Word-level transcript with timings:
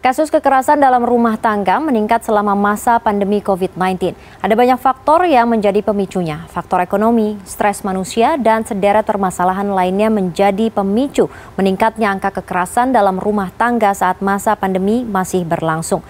Kasus 0.00 0.32
kekerasan 0.32 0.80
dalam 0.80 1.04
rumah 1.04 1.36
tangga 1.36 1.76
meningkat 1.76 2.24
selama 2.24 2.56
masa 2.56 2.96
pandemi 2.96 3.44
COVID-19. 3.44 4.16
Ada 4.40 4.56
banyak 4.56 4.80
faktor 4.80 5.28
yang 5.28 5.52
menjadi 5.52 5.84
pemicunya. 5.84 6.48
Faktor 6.48 6.80
ekonomi, 6.80 7.36
stres 7.44 7.84
manusia, 7.84 8.40
dan 8.40 8.64
sederet 8.64 9.04
permasalahan 9.04 9.68
lainnya 9.68 10.08
menjadi 10.08 10.72
pemicu 10.72 11.28
meningkatnya 11.60 12.16
angka 12.16 12.40
kekerasan 12.40 12.96
dalam 12.96 13.20
rumah 13.20 13.52
tangga 13.52 13.92
saat 13.92 14.24
masa 14.24 14.56
pandemi 14.56 15.04
masih 15.04 15.44
berlangsung. 15.44 16.00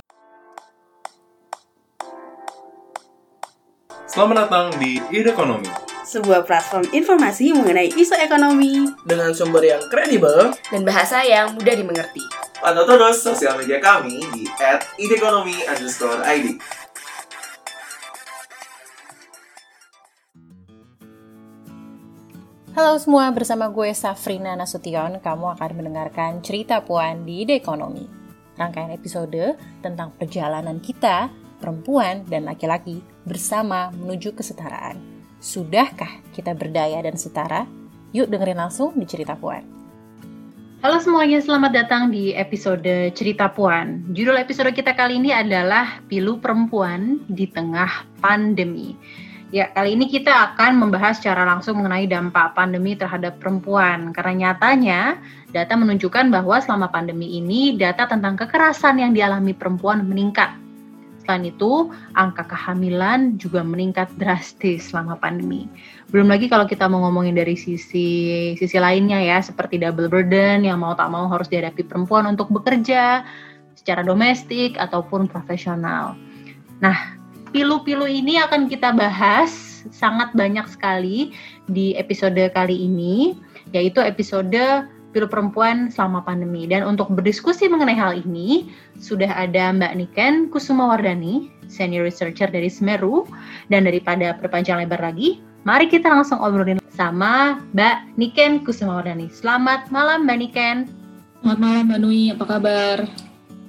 Selamat 4.06 4.46
datang 4.46 4.70
di 4.78 5.02
Ide 5.10 5.34
Ekonomi. 5.34 5.89
Sebuah 6.10 6.42
platform 6.42 6.90
informasi 6.90 7.54
mengenai 7.54 7.94
isu 7.94 8.18
ekonomi 8.18 8.82
dengan 9.06 9.30
sumber 9.30 9.62
yang 9.62 9.78
kredibel 9.86 10.50
dan 10.66 10.82
bahasa 10.82 11.22
yang 11.22 11.54
mudah 11.54 11.70
dimengerti. 11.70 12.26
Pantau 12.58 12.82
terus 12.82 13.22
sosial 13.22 13.54
media 13.54 13.78
kami 13.78 14.18
di 14.34 14.42
@idekonomi_id. 14.98 16.58
Halo 22.74 22.98
semua, 22.98 23.30
bersama 23.30 23.70
gue 23.70 23.94
Safrina 23.94 24.58
Nasution, 24.58 25.22
kamu 25.22 25.46
akan 25.54 25.70
mendengarkan 25.78 26.42
cerita 26.42 26.82
Puan 26.82 27.22
di 27.22 27.46
Ide 27.46 27.62
Ekonomi. 27.62 28.02
Rangkaian 28.58 28.90
episode 28.90 29.54
tentang 29.78 30.10
perjalanan 30.18 30.82
kita, 30.82 31.30
perempuan 31.62 32.26
dan 32.26 32.50
laki-laki 32.50 32.98
bersama 33.22 33.94
menuju 33.94 34.34
kesetaraan. 34.34 35.19
Sudahkah 35.40 36.20
kita 36.36 36.52
berdaya 36.52 37.00
dan 37.00 37.16
setara? 37.16 37.64
Yuk 38.12 38.28
dengerin 38.28 38.60
langsung 38.60 38.92
di 38.92 39.08
cerita 39.08 39.32
Puan. 39.40 39.64
Halo 40.84 41.00
semuanya, 41.00 41.40
selamat 41.40 41.72
datang 41.72 42.02
di 42.12 42.36
episode 42.36 42.84
Cerita 43.16 43.48
Puan. 43.48 44.04
Judul 44.12 44.36
episode 44.36 44.68
kita 44.76 44.92
kali 44.92 45.16
ini 45.16 45.32
adalah 45.32 46.04
Pilu 46.12 46.36
Perempuan 46.44 47.24
di 47.24 47.48
Tengah 47.48 48.20
Pandemi. 48.20 48.92
Ya, 49.48 49.72
kali 49.72 49.96
ini 49.96 50.12
kita 50.12 50.52
akan 50.52 50.76
membahas 50.76 51.16
secara 51.16 51.48
langsung 51.48 51.80
mengenai 51.80 52.04
dampak 52.04 52.52
pandemi 52.52 52.92
terhadap 52.92 53.40
perempuan. 53.40 54.12
Karena 54.12 54.52
nyatanya, 54.52 55.24
data 55.56 55.72
menunjukkan 55.72 56.28
bahwa 56.28 56.60
selama 56.60 56.92
pandemi 56.92 57.40
ini, 57.40 57.80
data 57.80 58.04
tentang 58.04 58.36
kekerasan 58.36 59.00
yang 59.00 59.16
dialami 59.16 59.56
perempuan 59.56 60.04
meningkat 60.04 60.52
Selain 61.20 61.44
itu, 61.46 61.92
angka 62.16 62.48
kehamilan 62.48 63.36
juga 63.36 63.60
meningkat 63.60 64.08
drastis 64.16 64.90
selama 64.90 65.20
pandemi. 65.20 65.68
Belum 66.08 66.26
lagi 66.26 66.48
kalau 66.48 66.64
kita 66.64 66.88
mau 66.88 67.04
ngomongin 67.06 67.36
dari 67.36 67.54
sisi 67.54 68.08
sisi 68.56 68.76
lainnya 68.80 69.20
ya, 69.20 69.38
seperti 69.44 69.76
double 69.76 70.08
burden 70.08 70.64
yang 70.64 70.80
mau 70.80 70.96
tak 70.96 71.12
mau 71.12 71.28
harus 71.28 71.46
dihadapi 71.46 71.84
perempuan 71.86 72.24
untuk 72.26 72.48
bekerja 72.48 73.22
secara 73.76 74.00
domestik 74.02 74.80
ataupun 74.80 75.28
profesional. 75.28 76.16
Nah, 76.80 77.20
pilu-pilu 77.52 78.08
ini 78.08 78.40
akan 78.40 78.66
kita 78.68 78.96
bahas 78.96 79.84
sangat 79.88 80.32
banyak 80.36 80.68
sekali 80.68 81.32
di 81.68 81.96
episode 81.96 82.40
kali 82.52 82.88
ini, 82.88 83.36
yaitu 83.72 84.00
episode 84.04 84.84
Pilu 85.10 85.26
Perempuan 85.26 85.90
selama 85.90 86.22
pandemi. 86.22 86.70
Dan 86.70 86.86
untuk 86.86 87.10
berdiskusi 87.10 87.66
mengenai 87.66 87.98
hal 87.98 88.12
ini, 88.22 88.70
sudah 88.98 89.26
ada 89.26 89.74
Mbak 89.74 89.92
Niken 89.98 90.34
Kusumawardani, 90.54 91.50
Senior 91.66 92.06
Researcher 92.06 92.46
dari 92.46 92.70
Semeru. 92.70 93.26
Dan 93.66 93.90
daripada 93.90 94.38
perpanjang 94.38 94.86
lebar 94.86 95.02
lagi, 95.02 95.42
mari 95.66 95.90
kita 95.90 96.06
langsung 96.06 96.38
obrolin 96.38 96.78
sama 96.94 97.58
Mbak 97.74 97.96
Niken 98.18 98.52
Kusumawardani. 98.62 99.26
Selamat 99.34 99.90
malam 99.90 100.26
Mbak 100.26 100.38
Niken. 100.38 100.76
Selamat 101.42 101.58
malam 101.58 101.82
Mbak 101.90 102.00
Nui, 102.04 102.22
apa 102.30 102.44
kabar? 102.46 102.96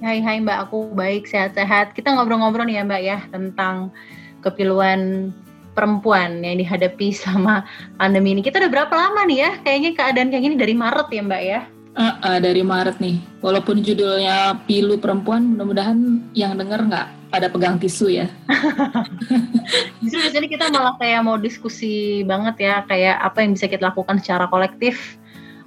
Hai 0.02 0.18
hai 0.18 0.42
Mbak, 0.42 0.58
aku 0.66 0.90
baik, 0.94 1.30
sehat-sehat. 1.30 1.94
Kita 1.94 2.10
ngobrol-ngobrol 2.14 2.66
nih 2.66 2.78
ya 2.78 2.84
Mbak 2.86 3.02
ya, 3.02 3.18
tentang 3.30 3.94
kepiluan 4.42 5.30
perempuan 5.72 6.44
yang 6.44 6.60
dihadapi 6.60 7.12
sama 7.16 7.64
pandemi 7.96 8.36
ini. 8.36 8.40
Kita 8.44 8.60
udah 8.60 8.70
berapa 8.70 8.94
lama 8.94 9.24
nih 9.26 9.38
ya? 9.42 9.50
Kayaknya 9.64 9.90
keadaan 9.96 10.28
kayak 10.32 10.44
gini 10.44 10.56
dari 10.56 10.74
Maret 10.76 11.08
ya 11.10 11.22
Mbak 11.24 11.42
ya? 11.42 11.60
Uh, 11.92 12.16
uh, 12.24 12.38
dari 12.40 12.64
Maret 12.64 12.96
nih. 13.04 13.20
Walaupun 13.44 13.84
judulnya 13.84 14.56
pilu 14.64 14.96
perempuan, 14.96 15.52
mudah-mudahan 15.52 16.24
yang 16.32 16.56
denger 16.56 16.88
nggak 16.88 17.06
pada 17.28 17.52
pegang 17.52 17.76
tisu 17.76 18.08
ya. 18.08 18.26
Justru 20.04 20.28
sini 20.32 20.48
kita 20.48 20.72
malah 20.72 20.96
kayak 20.96 21.20
mau 21.20 21.36
diskusi 21.36 22.24
banget 22.24 22.64
ya, 22.64 22.74
kayak 22.88 23.20
apa 23.20 23.44
yang 23.44 23.52
bisa 23.56 23.68
kita 23.68 23.92
lakukan 23.92 24.20
secara 24.24 24.48
kolektif 24.48 25.20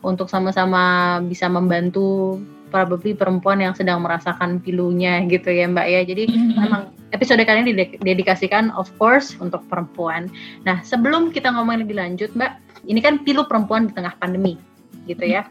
untuk 0.05 0.29
sama-sama 0.29 1.17
bisa 1.25 1.49
membantu 1.49 2.37
probably 2.73 3.13
perempuan 3.13 3.61
yang 3.61 3.73
sedang 3.77 4.01
merasakan 4.01 4.61
pilunya 4.61 5.21
gitu 5.29 5.53
ya 5.53 5.69
Mbak 5.69 5.87
ya. 5.89 6.01
Jadi 6.05 6.23
mm-hmm. 6.29 6.57
memang 6.57 6.83
episode 7.13 7.41
kali 7.43 7.61
ini 7.67 7.73
didedikasikan 8.01 8.73
of 8.73 8.89
course 8.97 9.37
untuk 9.37 9.61
perempuan. 9.69 10.31
Nah, 10.65 10.81
sebelum 10.81 11.29
kita 11.29 11.53
ngomongin 11.53 11.85
lebih 11.85 11.97
lanjut 11.99 12.31
Mbak, 12.33 12.51
ini 12.89 12.99
kan 13.01 13.21
pilu 13.21 13.45
perempuan 13.45 13.89
di 13.89 13.93
tengah 13.93 14.15
pandemi 14.17 14.57
gitu 15.05 15.25
ya. 15.25 15.45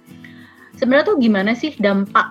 Sebenarnya 0.75 1.15
tuh 1.15 1.19
gimana 1.23 1.55
sih 1.55 1.71
dampak 1.79 2.27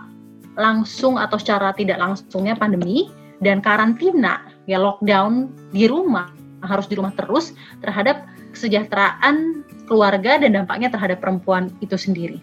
langsung 0.60 1.16
atau 1.16 1.40
secara 1.40 1.72
tidak 1.74 1.98
langsungnya 1.98 2.54
pandemi 2.60 3.08
dan 3.40 3.64
karantina 3.64 4.44
ya 4.70 4.80
lockdown 4.80 5.50
di 5.72 5.88
rumah 5.90 6.30
harus 6.64 6.88
di 6.88 6.96
rumah 6.96 7.12
terus 7.16 7.52
terhadap 7.84 8.24
kesejahteraan 8.56 9.66
keluarga 9.90 10.40
dan 10.40 10.56
dampaknya 10.56 10.88
terhadap 10.88 11.20
perempuan 11.20 11.68
itu 11.84 12.00
sendiri. 12.00 12.40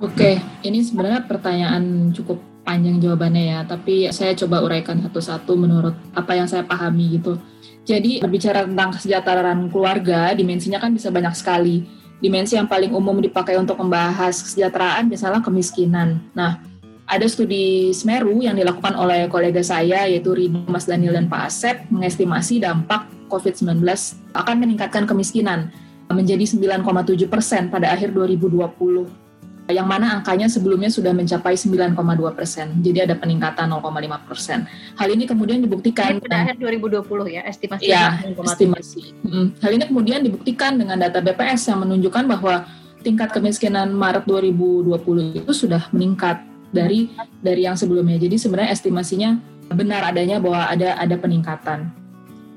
Oke, 0.00 0.40
ini 0.64 0.80
sebenarnya 0.80 1.24
pertanyaan 1.28 2.12
cukup 2.12 2.40
panjang 2.64 2.98
jawabannya 2.98 3.44
ya, 3.54 3.60
tapi 3.68 4.08
saya 4.10 4.32
coba 4.34 4.64
uraikan 4.64 4.98
satu-satu 5.04 5.52
menurut 5.54 5.94
apa 6.16 6.32
yang 6.34 6.48
saya 6.48 6.64
pahami 6.64 7.20
gitu. 7.20 7.36
Jadi 7.84 8.24
berbicara 8.24 8.64
tentang 8.64 8.96
kesejahteraan 8.96 9.68
keluarga, 9.68 10.32
dimensinya 10.32 10.80
kan 10.80 10.96
bisa 10.96 11.12
banyak 11.12 11.36
sekali. 11.36 11.84
Dimensi 12.18 12.56
yang 12.56 12.64
paling 12.64 12.96
umum 12.96 13.20
dipakai 13.20 13.60
untuk 13.60 13.76
membahas 13.76 14.40
kesejahteraan 14.40 15.12
misalnya 15.12 15.44
kemiskinan. 15.44 16.24
Nah, 16.32 16.64
ada 17.04 17.28
studi 17.28 17.92
Smeru 17.92 18.40
yang 18.40 18.56
dilakukan 18.56 18.96
oleh 18.96 19.28
kolega 19.28 19.60
saya 19.60 20.08
yaitu 20.08 20.32
Rido, 20.32 20.64
Mas 20.64 20.88
Daniel 20.88 21.20
dan 21.20 21.28
Pak 21.28 21.52
Asep 21.52 21.76
mengestimasi 21.92 22.64
dampak 22.64 23.12
COVID-19 23.28 23.84
akan 24.32 24.56
meningkatkan 24.56 25.04
kemiskinan 25.04 25.68
menjadi 26.08 26.48
9,7 26.48 27.28
persen 27.28 27.68
pada 27.68 27.92
akhir 27.92 28.16
2020 28.16 29.23
yang 29.72 29.88
mana 29.88 30.20
angkanya 30.20 30.44
sebelumnya 30.44 30.92
sudah 30.92 31.16
mencapai 31.16 31.56
9,2 31.56 31.96
persen. 32.36 32.68
Jadi 32.84 33.08
ada 33.08 33.16
peningkatan 33.16 33.64
0,5 33.72 34.28
persen. 34.28 34.68
Hal 35.00 35.08
ini 35.08 35.24
kemudian 35.24 35.64
dibuktikan 35.64 36.20
pada 36.20 36.44
akhir 36.44 36.60
2020 36.60 37.32
ya 37.32 37.42
estimasi. 37.48 37.88
Ya, 37.88 38.20
estimasi. 38.20 39.16
Hal 39.64 39.72
ini 39.72 39.84
kemudian 39.88 40.20
dibuktikan 40.20 40.76
dengan 40.76 41.00
data 41.00 41.24
BPS 41.24 41.72
yang 41.72 41.80
menunjukkan 41.80 42.24
bahwa 42.28 42.68
tingkat 43.00 43.32
kemiskinan 43.32 43.92
Maret 43.96 44.28
2020 44.28 45.40
itu 45.40 45.52
sudah 45.56 45.88
meningkat 45.96 46.44
dari 46.68 47.08
dari 47.40 47.64
yang 47.64 47.76
sebelumnya. 47.76 48.20
Jadi 48.20 48.36
sebenarnya 48.36 48.76
estimasinya 48.76 49.40
benar 49.72 50.04
adanya 50.04 50.36
bahwa 50.44 50.68
ada 50.68 51.00
ada 51.00 51.16
peningkatan. 51.16 52.03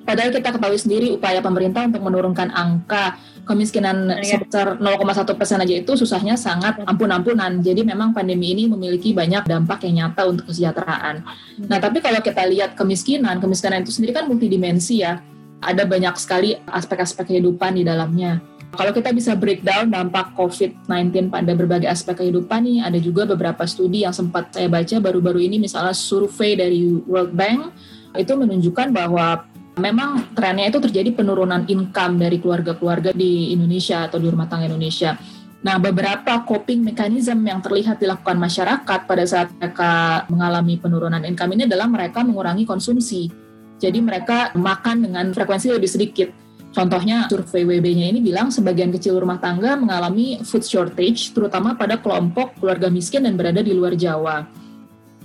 Padahal 0.08 0.32
kita 0.32 0.56
ketahui 0.56 0.80
sendiri 0.80 1.08
upaya 1.12 1.44
pemerintah 1.44 1.84
untuk 1.84 2.00
menurunkan 2.00 2.48
angka 2.56 3.20
kemiskinan 3.44 4.08
ya. 4.24 4.40
sebesar 4.40 4.80
0,1 4.80 5.36
persen 5.36 5.60
aja 5.60 5.76
itu 5.76 5.92
susahnya 6.00 6.40
sangat 6.40 6.80
ampun-ampunan. 6.88 7.60
Jadi 7.60 7.84
memang 7.84 8.16
pandemi 8.16 8.56
ini 8.56 8.72
memiliki 8.72 9.12
banyak 9.12 9.44
dampak 9.44 9.84
yang 9.84 10.08
nyata 10.08 10.32
untuk 10.32 10.48
kesejahteraan. 10.48 11.28
Hmm. 11.28 11.68
Nah 11.68 11.84
tapi 11.84 12.00
kalau 12.00 12.24
kita 12.24 12.48
lihat 12.48 12.80
kemiskinan, 12.80 13.44
kemiskinan 13.44 13.84
itu 13.84 13.92
sendiri 13.92 14.16
kan 14.16 14.32
multidimensi 14.32 15.04
ya. 15.04 15.20
Ada 15.60 15.84
banyak 15.84 16.16
sekali 16.16 16.56
aspek-aspek 16.56 17.28
kehidupan 17.34 17.76
di 17.76 17.84
dalamnya. 17.84 18.40
Kalau 18.78 18.92
kita 18.92 19.10
bisa 19.16 19.34
breakdown 19.34 19.90
dampak 19.90 20.36
COVID-19 20.38 21.32
pada 21.32 21.52
berbagai 21.56 21.88
aspek 21.88 22.20
kehidupan 22.20 22.62
nih, 22.68 22.80
ada 22.84 23.00
juga 23.00 23.24
beberapa 23.26 23.64
studi 23.64 24.04
yang 24.04 24.14
sempat 24.14 24.54
saya 24.54 24.70
baca 24.70 25.02
baru-baru 25.02 25.40
ini, 25.50 25.58
misalnya 25.58 25.96
survei 25.96 26.54
dari 26.54 26.84
World 27.08 27.32
Bank, 27.34 27.74
itu 28.20 28.34
menunjukkan 28.38 28.92
bahwa 28.92 29.48
memang 29.78 30.34
trennya 30.34 30.74
itu 30.74 30.82
terjadi 30.82 31.14
penurunan 31.14 31.64
income 31.70 32.18
dari 32.18 32.42
keluarga-keluarga 32.42 33.14
di 33.14 33.54
Indonesia 33.54 34.10
atau 34.10 34.18
di 34.18 34.28
rumah 34.28 34.50
tangga 34.50 34.68
Indonesia. 34.68 35.16
Nah, 35.58 35.82
beberapa 35.82 36.46
coping 36.46 36.86
mechanism 36.86 37.42
yang 37.42 37.62
terlihat 37.66 37.98
dilakukan 37.98 38.38
masyarakat 38.38 39.00
pada 39.10 39.24
saat 39.26 39.50
mereka 39.58 40.24
mengalami 40.30 40.78
penurunan 40.78 41.22
income 41.26 41.58
ini 41.58 41.66
adalah 41.66 41.90
mereka 41.90 42.22
mengurangi 42.22 42.66
konsumsi. 42.66 43.30
Jadi 43.78 44.02
mereka 44.02 44.54
makan 44.54 45.10
dengan 45.10 45.26
frekuensi 45.34 45.74
lebih 45.74 45.90
sedikit. 45.90 46.30
Contohnya 46.74 47.26
survei 47.26 47.66
WB-nya 47.66 48.14
ini 48.14 48.22
bilang 48.22 48.54
sebagian 48.54 48.94
kecil 48.94 49.18
rumah 49.18 49.42
tangga 49.42 49.74
mengalami 49.74 50.38
food 50.46 50.62
shortage 50.62 51.34
terutama 51.34 51.74
pada 51.74 51.98
kelompok 51.98 52.54
keluarga 52.62 52.86
miskin 52.92 53.26
dan 53.26 53.34
berada 53.34 53.66
di 53.66 53.74
luar 53.74 53.98
Jawa 53.98 54.46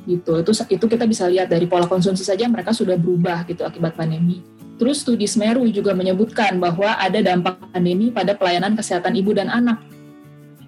gitu. 0.07 0.41
Itu 0.43 0.53
itu 0.69 0.85
kita 0.87 1.05
bisa 1.07 1.27
lihat 1.27 1.51
dari 1.51 1.67
pola 1.67 1.87
konsumsi 1.87 2.23
saja 2.27 2.47
mereka 2.49 2.75
sudah 2.75 2.99
berubah 2.99 3.47
gitu 3.47 3.63
akibat 3.63 3.95
pandemi. 3.95 4.43
Terus 4.81 5.07
studi 5.07 5.31
Smeru 5.31 5.63
juga 5.71 5.95
menyebutkan 5.95 6.59
bahwa 6.59 6.99
ada 6.99 7.23
dampak 7.23 7.61
pandemi 7.71 8.11
pada 8.11 8.35
pelayanan 8.35 8.75
kesehatan 8.75 9.15
ibu 9.15 9.31
dan 9.37 9.53
anak. 9.53 9.79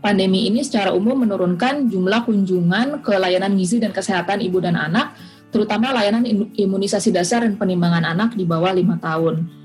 pandemi 0.04 0.44
ini 0.52 0.60
secara 0.60 0.92
umum 0.92 1.24
menurunkan 1.24 1.88
jumlah 1.88 2.28
kunjungan 2.28 3.00
ke 3.00 3.16
layanan 3.16 3.56
gizi 3.56 3.80
dan 3.80 3.88
kesehatan 3.88 4.44
ibu 4.44 4.60
dan 4.60 4.76
anak, 4.76 5.16
terutama 5.48 5.96
layanan 5.96 6.28
imunisasi 6.52 7.08
dasar 7.08 7.40
dan 7.40 7.56
penimbangan 7.56 8.04
anak 8.04 8.36
di 8.36 8.44
bawah 8.44 8.68
lima 8.76 9.00
tahun. 9.00 9.63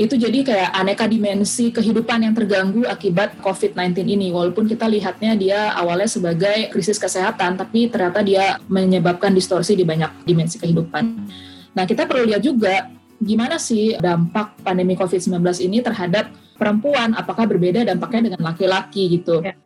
Itu 0.00 0.16
jadi 0.16 0.40
kayak 0.40 0.70
aneka 0.72 1.04
dimensi 1.04 1.68
kehidupan 1.68 2.24
yang 2.24 2.32
terganggu 2.32 2.88
akibat 2.88 3.36
COVID-19 3.44 4.04
ini. 4.08 4.32
Walaupun 4.32 4.64
kita 4.64 4.88
lihatnya 4.88 5.36
dia 5.36 5.60
awalnya 5.76 6.08
sebagai 6.08 6.72
krisis 6.72 6.96
kesehatan, 6.96 7.60
tapi 7.60 7.92
ternyata 7.92 8.24
dia 8.24 8.56
menyebabkan 8.70 9.34
distorsi 9.36 9.76
di 9.76 9.84
banyak 9.84 10.24
dimensi 10.24 10.56
kehidupan. 10.56 11.04
Nah, 11.74 11.84
kita 11.84 12.08
perlu 12.08 12.30
lihat 12.30 12.40
juga 12.40 12.88
gimana 13.20 13.60
sih 13.60 13.96
dampak 13.98 14.62
pandemi 14.62 14.96
COVID-19 14.96 15.40
ini 15.64 15.84
terhadap 15.84 16.32
perempuan, 16.54 17.12
apakah 17.18 17.44
berbeda 17.44 17.84
dampaknya 17.84 18.32
dengan 18.32 18.54
laki-laki 18.54 19.20
gitu. 19.20 19.42
Ya. 19.42 19.58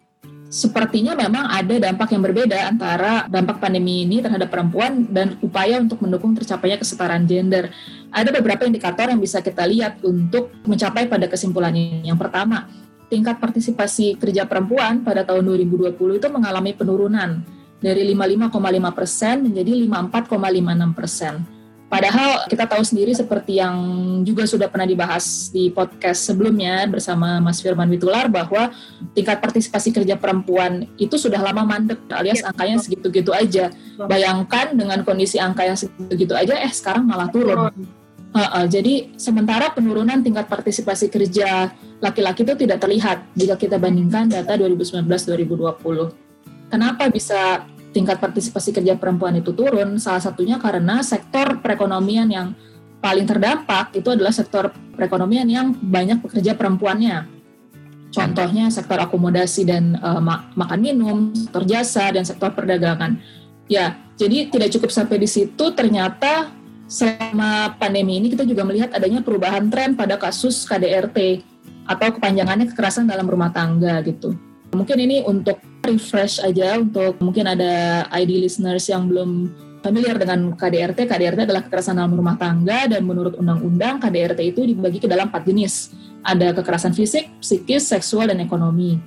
Sepertinya 0.49 1.13
memang 1.13 1.45
ada 1.45 1.77
dampak 1.77 2.09
yang 2.17 2.25
berbeda 2.25 2.73
antara 2.73 3.29
dampak 3.29 3.61
pandemi 3.61 4.09
ini 4.09 4.25
terhadap 4.25 4.49
perempuan 4.49 5.05
dan 5.05 5.37
upaya 5.45 5.77
untuk 5.77 6.01
mendukung 6.01 6.33
tercapainya 6.33 6.81
kesetaraan 6.81 7.29
gender. 7.29 7.69
Ada 8.09 8.33
beberapa 8.33 8.65
indikator 8.65 9.13
yang 9.13 9.21
bisa 9.21 9.45
kita 9.45 9.69
lihat 9.69 10.01
untuk 10.01 10.49
mencapai 10.65 11.05
pada 11.05 11.29
kesimpulan 11.29 11.77
ini. 11.77 12.09
Yang 12.09 12.25
pertama, 12.25 12.65
tingkat 13.13 13.37
partisipasi 13.37 14.17
kerja 14.17 14.49
perempuan 14.49 15.05
pada 15.05 15.21
tahun 15.21 15.45
2020 15.45 16.17
itu 16.17 16.29
mengalami 16.33 16.73
penurunan 16.73 17.45
dari 17.85 18.09
55,5 18.17 18.97
persen 18.97 19.35
menjadi 19.53 19.71
54,56 19.85 20.97
persen 20.97 21.58
Padahal 21.89 22.45
kita 22.53 22.69
tahu 22.69 22.85
sendiri 22.85 23.17
seperti 23.17 23.65
yang 23.65 23.73
juga 24.21 24.45
sudah 24.45 24.69
pernah 24.69 24.85
dibahas 24.85 25.49
di 25.49 25.73
podcast 25.73 26.29
sebelumnya 26.29 26.85
bersama 26.85 27.41
Mas 27.41 27.65
Firman 27.65 27.89
Witular 27.89 28.29
bahwa 28.29 28.69
tingkat 29.17 29.41
partisipasi 29.41 29.97
kerja 29.97 30.21
perempuan 30.21 30.85
itu 31.01 31.17
sudah 31.17 31.41
lama 31.41 31.65
mandek 31.65 31.97
alias 32.13 32.45
iya. 32.45 32.53
angkanya 32.53 32.77
segitu-gitu 32.77 33.33
aja. 33.33 33.73
Bayangkan 33.97 34.77
dengan 34.77 35.01
kondisi 35.01 35.41
angka 35.41 35.65
yang 35.65 35.81
segitu-gitu 35.81 36.37
aja 36.37 36.61
eh 36.61 36.69
sekarang 36.69 37.09
malah 37.09 37.33
turun. 37.33 37.73
Uh, 38.37 38.37
uh, 38.37 38.65
jadi 38.69 39.09
sementara 39.17 39.73
penurunan 39.73 40.21
tingkat 40.21 40.45
partisipasi 40.45 41.09
kerja 41.09 41.73
laki-laki 42.05 42.45
itu 42.45 42.53
tidak 42.53 42.85
terlihat 42.85 43.25
jika 43.33 43.57
kita 43.57 43.81
bandingkan 43.81 44.29
data 44.29 44.61
2019-2020. 44.61 46.69
Kenapa 46.69 47.09
bisa 47.09 47.65
tingkat 47.93 48.21
partisipasi 48.21 48.71
kerja 48.75 48.95
perempuan 49.01 49.37
itu 49.41 49.53
turun, 49.57 49.97
salah 49.97 50.21
satunya 50.21 50.61
karena 50.61 51.01
sektor 51.01 51.59
perekonomian 51.61 52.29
yang 52.29 52.53
paling 52.99 53.25
terdampak 53.25 53.95
itu 53.95 54.11
adalah 54.11 54.35
sektor 54.35 54.71
perekonomian 54.95 55.47
yang 55.47 55.73
banyak 55.73 56.19
pekerja 56.21 56.59
perempuannya. 56.59 57.39
Contohnya 58.09 58.73
sektor 58.73 58.97
akomodasi 58.97 59.69
dan 59.69 60.01
uh, 60.01 60.21
makan 60.57 60.81
minum, 60.81 61.31
sektor 61.37 61.63
jasa 61.69 62.09
dan 62.09 62.25
sektor 62.25 62.51
perdagangan. 62.57 63.21
Ya, 63.69 64.01
jadi 64.17 64.49
tidak 64.49 64.73
cukup 64.75 64.91
sampai 64.91 65.21
di 65.21 65.29
situ 65.29 65.65
ternyata 65.77 66.49
selama 66.89 67.77
pandemi 67.77 68.17
ini 68.17 68.33
kita 68.33 68.49
juga 68.49 68.65
melihat 68.65 68.97
adanya 68.97 69.21
perubahan 69.21 69.69
tren 69.69 69.93
pada 69.93 70.17
kasus 70.17 70.65
KDRT 70.65 71.45
atau 71.85 72.09
kepanjangannya 72.17 72.73
kekerasan 72.73 73.05
dalam 73.05 73.29
rumah 73.29 73.53
tangga 73.53 74.01
gitu. 74.09 74.33
Mungkin 74.73 74.97
ini 74.97 75.21
untuk 75.29 75.61
refresh 75.85 76.43
aja 76.43 76.79
untuk 76.79 77.19
mungkin 77.23 77.49
ada 77.49 78.05
ID 78.13 78.45
listeners 78.45 78.87
yang 78.91 79.07
belum 79.07 79.53
familiar 79.81 80.19
dengan 80.19 80.53
KDRT. 80.55 81.07
KDRT 81.07 81.41
adalah 81.49 81.63
kekerasan 81.67 81.97
dalam 81.99 82.13
rumah 82.15 82.37
tangga 82.37 82.91
dan 82.91 83.03
menurut 83.07 83.39
undang-undang 83.39 84.03
KDRT 84.03 84.41
itu 84.55 84.61
dibagi 84.67 84.99
ke 84.99 85.09
dalam 85.09 85.31
empat 85.31 85.47
jenis. 85.47 85.95
Ada 86.27 86.53
kekerasan 86.53 86.93
fisik, 86.93 87.31
psikis, 87.39 87.87
seksual, 87.89 88.29
dan 88.29 88.43
ekonomi. 88.43 88.99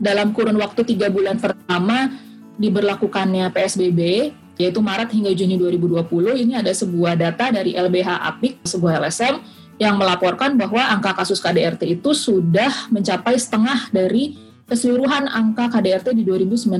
Dalam 0.00 0.34
kurun 0.34 0.58
waktu 0.58 0.82
tiga 0.82 1.12
bulan 1.12 1.38
pertama 1.38 2.10
diberlakukannya 2.58 3.46
PSBB, 3.54 4.32
yaitu 4.58 4.80
Maret 4.82 5.10
hingga 5.14 5.30
Juni 5.36 5.54
2020, 5.60 6.42
ini 6.42 6.58
ada 6.58 6.72
sebuah 6.74 7.14
data 7.14 7.54
dari 7.54 7.76
LBH 7.78 8.08
Apik, 8.24 8.62
sebuah 8.66 8.98
LSM, 9.04 9.38
yang 9.78 9.98
melaporkan 9.98 10.54
bahwa 10.54 10.78
angka 10.86 11.18
kasus 11.18 11.42
KDRT 11.42 11.98
itu 11.98 12.14
sudah 12.14 12.70
mencapai 12.94 13.34
setengah 13.34 13.90
dari 13.90 14.38
keseluruhan 14.68 15.28
angka 15.28 15.68
KDRT 15.68 16.16
di 16.16 16.22
2019 16.24 16.70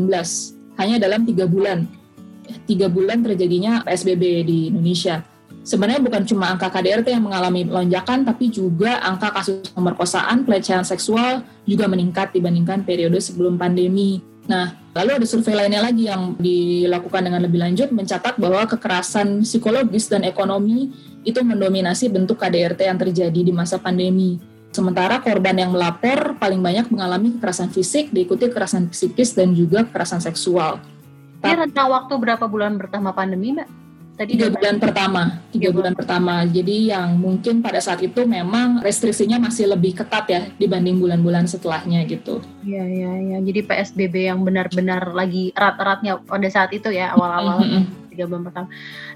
hanya 0.81 0.97
dalam 0.99 1.23
tiga 1.23 1.45
bulan 1.45 1.87
tiga 2.69 2.87
bulan 2.93 3.25
terjadinya 3.25 3.81
PSBB 3.85 4.23
di 4.45 4.59
Indonesia. 4.73 5.25
Sebenarnya 5.65 6.05
bukan 6.05 6.29
cuma 6.29 6.53
angka 6.53 6.69
KDRT 6.69 7.09
yang 7.09 7.25
mengalami 7.25 7.65
lonjakan, 7.65 8.29
tapi 8.29 8.53
juga 8.53 9.01
angka 9.01 9.33
kasus 9.33 9.73
pemerkosaan, 9.73 10.45
pelecehan 10.45 10.85
seksual 10.85 11.41
juga 11.65 11.89
meningkat 11.89 12.37
dibandingkan 12.37 12.85
periode 12.85 13.17
sebelum 13.17 13.57
pandemi. 13.57 14.21
Nah, 14.45 14.77
lalu 14.93 15.25
ada 15.25 15.25
survei 15.25 15.57
lainnya 15.57 15.81
lagi 15.81 16.05
yang 16.05 16.37
dilakukan 16.37 17.25
dengan 17.25 17.41
lebih 17.41 17.65
lanjut 17.65 17.89
mencatat 17.97 18.37
bahwa 18.37 18.69
kekerasan 18.69 19.41
psikologis 19.41 20.13
dan 20.13 20.21
ekonomi 20.29 20.93
itu 21.25 21.41
mendominasi 21.41 22.13
bentuk 22.13 22.37
KDRT 22.37 22.85
yang 22.85 23.01
terjadi 23.01 23.41
di 23.41 23.53
masa 23.57 23.81
pandemi. 23.81 24.37
Sementara 24.75 25.23
korban 25.23 25.55
yang 25.55 25.71
melapor 25.71 26.35
paling 26.35 26.59
banyak 26.59 26.91
mengalami 26.91 27.39
kekerasan 27.39 27.71
fisik, 27.71 28.11
diikuti 28.11 28.51
kekerasan 28.51 28.91
psikis 28.91 29.31
dan 29.31 29.55
juga 29.55 29.87
kekerasan 29.87 30.19
seksual. 30.19 30.83
Ini 31.47 31.63
rentang 31.63 31.95
waktu 31.95 32.11
berapa 32.19 32.43
bulan 32.51 32.75
pertama 32.75 33.15
pandemi, 33.15 33.55
Mbak? 33.55 33.87
Tadi 34.15 34.35
tiga 34.35 34.51
bulan 34.51 34.83
pertama, 34.83 35.23
tiga 35.55 35.71
bulan 35.71 35.95
pertama. 35.95 36.43
Jadi 36.47 36.91
yang 36.91 37.15
mungkin 37.19 37.63
pada 37.63 37.79
saat 37.79 38.03
itu 38.03 38.27
memang 38.27 38.83
restriksinya 38.83 39.39
masih 39.39 39.71
lebih 39.71 39.95
ketat 39.95 40.27
ya 40.27 40.43
dibanding 40.59 40.99
bulan-bulan 40.99 41.47
setelahnya 41.47 42.03
gitu. 42.11 42.43
Iya, 42.67 42.83
iya, 42.87 43.13
iya. 43.31 43.39
Jadi 43.47 43.61
PSBB 43.67 44.27
yang 44.27 44.43
benar-benar 44.43 45.15
lagi 45.15 45.55
erat-eratnya 45.55 46.19
pada 46.27 46.47
saat 46.51 46.75
itu 46.75 46.91
ya 46.91 47.15
awal-awal. 47.15 47.63
Mm 47.63 47.71
-hmm 47.71 48.04
tiga 48.15 48.31
bulan 48.31 48.47
pertama. 48.47 48.69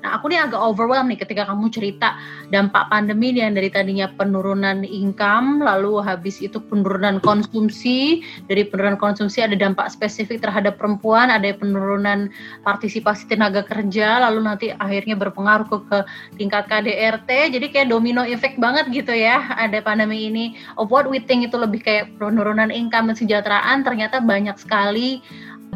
Nah 0.02 0.10
aku 0.18 0.24
nih 0.28 0.42
agak 0.42 0.58
overwhelmed 0.58 1.14
nih 1.14 1.22
ketika 1.22 1.46
kamu 1.46 1.70
cerita 1.70 2.18
dampak 2.50 2.90
pandemi 2.90 3.30
yang 3.30 3.54
dari 3.54 3.70
tadinya 3.70 4.10
penurunan 4.10 4.82
income, 4.82 5.62
lalu 5.62 6.02
habis 6.02 6.42
itu 6.42 6.58
penurunan 6.58 7.22
konsumsi, 7.22 8.26
dari 8.50 8.66
penurunan 8.66 8.98
konsumsi 8.98 9.40
ada 9.46 9.54
dampak 9.54 9.88
spesifik 9.94 10.42
terhadap 10.42 10.76
perempuan, 10.76 11.30
ada 11.30 11.46
penurunan 11.54 12.28
partisipasi 12.66 13.30
tenaga 13.30 13.62
kerja, 13.62 14.18
lalu 14.26 14.42
nanti 14.42 14.66
akhirnya 14.74 15.14
berpengaruh 15.14 15.70
ke, 15.70 15.78
ke 15.86 15.98
tingkat 16.40 16.66
KDRT, 16.66 17.54
jadi 17.54 17.66
kayak 17.70 17.88
domino 17.94 18.26
effect 18.26 18.58
banget 18.58 18.90
gitu 18.90 19.14
ya, 19.14 19.54
ada 19.54 19.78
pandemi 19.80 20.26
ini. 20.26 20.58
Of 20.74 20.90
what 20.90 21.06
we 21.06 21.22
think 21.22 21.46
itu 21.46 21.54
lebih 21.54 21.84
kayak 21.84 22.18
penurunan 22.18 22.74
income 22.74 23.14
kesejahteraan, 23.14 23.86
ternyata 23.86 24.18
banyak 24.18 24.58
sekali 24.58 25.22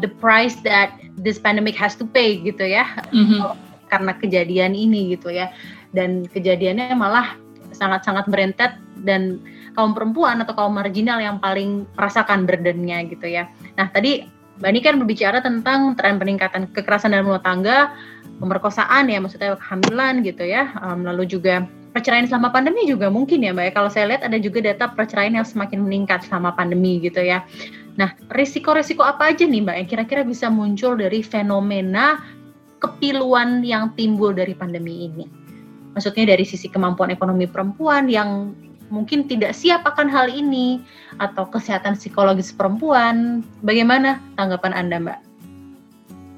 the 0.03 0.11
price 0.19 0.59
that 0.67 0.91
this 1.15 1.39
pandemic 1.39 1.73
has 1.73 1.95
to 1.95 2.03
pay 2.03 2.37
gitu 2.43 2.67
ya 2.67 2.83
mm-hmm. 3.15 3.55
karena 3.87 4.11
kejadian 4.19 4.75
ini 4.75 5.15
gitu 5.15 5.31
ya 5.31 5.49
dan 5.95 6.27
kejadiannya 6.27 6.91
malah 6.93 7.39
sangat-sangat 7.73 8.29
berentet 8.29 8.75
dan 9.01 9.41
kaum 9.73 9.97
perempuan 9.97 10.41
atau 10.45 10.53
kaum 10.53 10.77
marginal 10.77 11.17
yang 11.17 11.41
paling 11.41 11.89
merasakan 11.97 12.45
burdennya 12.45 13.01
gitu 13.09 13.25
ya. 13.25 13.49
Nah 13.75 13.89
tadi 13.89 14.29
Mbak 14.61 14.69
Ani 14.69 14.79
kan 14.85 14.95
berbicara 15.01 15.37
tentang 15.41 15.97
tren 15.97 16.21
peningkatan 16.21 16.69
kekerasan 16.77 17.09
dalam 17.09 17.25
rumah 17.25 17.41
tangga, 17.41 17.89
pemerkosaan 18.37 19.09
ya 19.09 19.17
maksudnya 19.17 19.57
kehamilan 19.57 20.21
gitu 20.21 20.45
ya, 20.45 20.69
um, 20.77 21.01
lalu 21.01 21.25
juga 21.25 21.65
perceraian 21.89 22.29
selama 22.29 22.53
pandemi 22.53 22.85
juga 22.85 23.09
mungkin 23.09 23.41
ya 23.41 23.49
Mbak 23.49 23.65
ya. 23.65 23.71
Kalau 23.73 23.89
saya 23.89 24.05
lihat 24.13 24.21
ada 24.21 24.37
juga 24.37 24.61
data 24.61 24.93
perceraian 24.93 25.33
yang 25.41 25.45
semakin 25.45 25.81
meningkat 25.81 26.29
selama 26.29 26.53
pandemi 26.53 27.01
gitu 27.01 27.25
ya. 27.25 27.41
Nah, 27.93 28.17
risiko-risiko 28.33 29.05
apa 29.05 29.29
aja 29.33 29.45
nih 29.45 29.61
Mbak 29.61 29.75
yang 29.77 29.87
kira-kira 29.89 30.21
bisa 30.25 30.49
muncul 30.49 30.97
dari 30.97 31.21
fenomena 31.21 32.17
kepiluan 32.81 33.61
yang 33.61 33.93
timbul 33.93 34.33
dari 34.33 34.57
pandemi 34.57 35.05
ini? 35.05 35.25
Maksudnya 35.93 36.33
dari 36.33 36.41
sisi 36.41 36.65
kemampuan 36.65 37.13
ekonomi 37.13 37.45
perempuan 37.45 38.09
yang 38.09 38.57
mungkin 38.89 39.29
tidak 39.29 39.53
siap 39.53 39.85
akan 39.85 40.09
hal 40.09 40.25
ini 40.29 40.81
atau 41.21 41.45
kesehatan 41.45 41.93
psikologis 41.93 42.49
perempuan. 42.49 43.45
Bagaimana 43.61 44.17
tanggapan 44.37 44.73
Anda, 44.73 44.97
Mbak? 44.97 45.19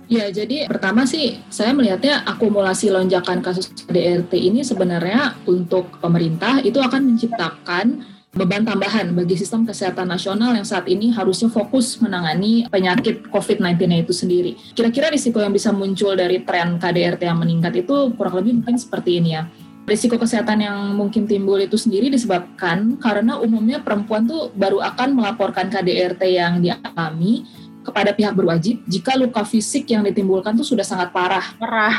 Ya, 0.05 0.29
jadi 0.29 0.69
pertama 0.69 1.09
sih 1.09 1.41
saya 1.49 1.73
melihatnya 1.73 2.21
akumulasi 2.29 2.93
lonjakan 2.93 3.41
kasus 3.41 3.73
KDRT 3.73 4.37
ini 4.37 4.61
sebenarnya 4.61 5.33
untuk 5.49 5.97
pemerintah 5.97 6.61
itu 6.61 6.77
akan 6.77 7.15
menciptakan 7.15 8.05
beban 8.35 8.67
tambahan 8.67 9.15
bagi 9.15 9.39
sistem 9.39 9.63
kesehatan 9.63 10.11
nasional 10.11 10.51
yang 10.51 10.67
saat 10.67 10.83
ini 10.91 11.07
harusnya 11.15 11.47
fokus 11.47 11.95
menangani 12.03 12.67
penyakit 12.67 13.31
COVID-19 13.31 14.03
itu 14.03 14.11
sendiri. 14.13 14.51
Kira-kira 14.75 15.07
risiko 15.07 15.39
yang 15.39 15.55
bisa 15.55 15.71
muncul 15.71 16.11
dari 16.19 16.43
tren 16.43 16.75
KDRT 16.75 17.23
yang 17.23 17.39
meningkat 17.39 17.87
itu 17.87 18.11
kurang 18.19 18.35
lebih 18.43 18.59
mungkin 18.59 18.75
seperti 18.75 19.23
ini 19.23 19.39
ya. 19.39 19.47
Risiko 19.87 20.19
kesehatan 20.19 20.67
yang 20.67 20.77
mungkin 20.99 21.31
timbul 21.31 21.61
itu 21.63 21.79
sendiri 21.79 22.11
disebabkan 22.11 22.99
karena 22.99 23.39
umumnya 23.39 23.79
perempuan 23.79 24.27
tuh 24.27 24.51
baru 24.51 24.83
akan 24.83 25.15
melaporkan 25.15 25.71
KDRT 25.71 26.21
yang 26.35 26.59
dialami 26.59 27.47
kepada 27.85 28.11
pihak 28.17 28.33
berwajib 28.33 28.81
jika 28.89 29.13
luka 29.13 29.45
fisik 29.45 29.85
yang 29.93 30.01
ditimbulkan 30.01 30.57
tuh 30.57 30.65
sudah 30.65 30.83
sangat 30.83 31.13
parah. 31.13 31.53
Parah. 31.55 31.95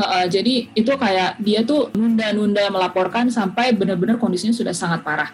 Uh, 0.00 0.24
jadi 0.26 0.72
itu 0.72 0.88
kayak 0.88 1.36
dia 1.38 1.60
tuh 1.62 1.92
nunda-nunda 1.92 2.66
melaporkan 2.72 3.28
sampai 3.28 3.76
benar-benar 3.76 4.16
kondisinya 4.16 4.56
sudah 4.56 4.72
sangat 4.72 5.04
parah. 5.04 5.28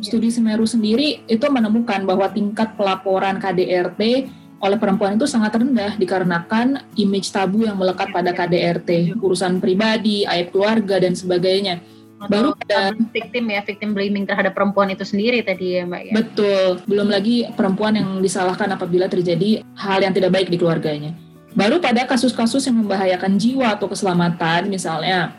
Studi 0.00 0.32
Semeru 0.32 0.64
sendiri 0.64 1.24
itu 1.28 1.46
menemukan 1.52 2.04
bahwa 2.08 2.28
tingkat 2.32 2.72
pelaporan 2.74 3.36
KDRT 3.36 4.32
oleh 4.60 4.76
perempuan 4.76 5.16
itu 5.16 5.24
sangat 5.24 5.56
rendah 5.56 5.96
dikarenakan 5.96 6.84
image 7.00 7.32
tabu 7.32 7.64
yang 7.64 7.80
melekat 7.80 8.12
pada 8.12 8.36
KDRT, 8.36 9.16
urusan 9.16 9.56
pribadi, 9.56 10.28
aib 10.28 10.52
keluarga 10.52 11.00
dan 11.00 11.16
sebagainya. 11.16 11.80
Baru 12.20 12.52
pada 12.52 12.92
victim 13.16 13.48
ya, 13.48 13.64
victim 13.64 13.96
blaming 13.96 14.28
terhadap 14.28 14.52
perempuan 14.52 14.92
itu 14.92 15.00
sendiri 15.08 15.40
tadi 15.40 15.80
ya 15.80 15.88
Mbak 15.88 16.02
ya. 16.04 16.12
Betul, 16.12 16.66
belum 16.84 17.08
lagi 17.08 17.48
perempuan 17.56 17.96
yang 17.96 18.20
disalahkan 18.20 18.68
apabila 18.68 19.08
terjadi 19.08 19.64
hal 19.80 20.04
yang 20.04 20.12
tidak 20.12 20.28
baik 20.28 20.52
di 20.52 20.60
keluarganya. 20.60 21.16
Baru 21.56 21.80
pada 21.80 22.04
kasus-kasus 22.04 22.68
yang 22.68 22.84
membahayakan 22.84 23.40
jiwa 23.40 23.72
atau 23.72 23.88
keselamatan, 23.88 24.68
misalnya 24.68 25.32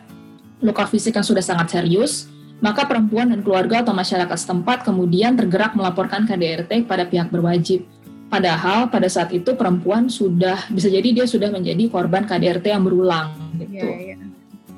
luka 0.57 0.89
fisik 0.89 1.13
yang 1.13 1.23
sudah 1.23 1.45
sangat 1.45 1.77
serius, 1.77 2.25
maka 2.61 2.85
perempuan 2.85 3.33
dan 3.33 3.41
keluarga 3.41 3.81
atau 3.81 3.91
masyarakat 3.91 4.37
setempat 4.37 4.85
kemudian 4.85 5.33
tergerak 5.33 5.73
melaporkan 5.73 6.29
KDRT 6.29 6.85
kepada 6.85 7.09
pihak 7.09 7.33
berwajib. 7.33 7.83
Padahal 8.31 8.87
pada 8.87 9.11
saat 9.11 9.33
itu 9.35 9.57
perempuan 9.59 10.07
sudah 10.07 10.69
bisa 10.71 10.87
jadi 10.87 11.09
dia 11.11 11.25
sudah 11.27 11.51
menjadi 11.51 11.91
korban 11.91 12.23
KDRT 12.23 12.71
yang 12.71 12.85
berulang 12.87 13.35
gitu. 13.59 13.83
Ya, 13.83 14.15
ya. 14.15 14.17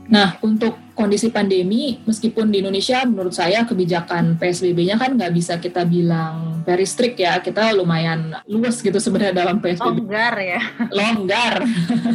Nah, 0.03 0.35
untuk 0.43 0.75
kondisi 0.93 1.31
pandemi, 1.31 1.97
meskipun 2.03 2.51
di 2.51 2.59
Indonesia 2.59 3.07
menurut 3.07 3.31
saya 3.31 3.63
kebijakan 3.63 4.35
PSBB-nya 4.35 4.99
kan 4.99 5.15
nggak 5.15 5.31
bisa 5.31 5.57
kita 5.57 5.87
bilang 5.87 6.61
very 6.67 6.83
strict 6.83 7.17
ya, 7.17 7.39
kita 7.39 7.71
lumayan 7.71 8.35
luas 8.45 8.83
gitu 8.83 8.99
sebenarnya 8.99 9.47
dalam 9.47 9.63
PSBB. 9.63 10.03
Longgar 10.03 10.35
ya. 10.43 10.61
Longgar. 10.91 11.55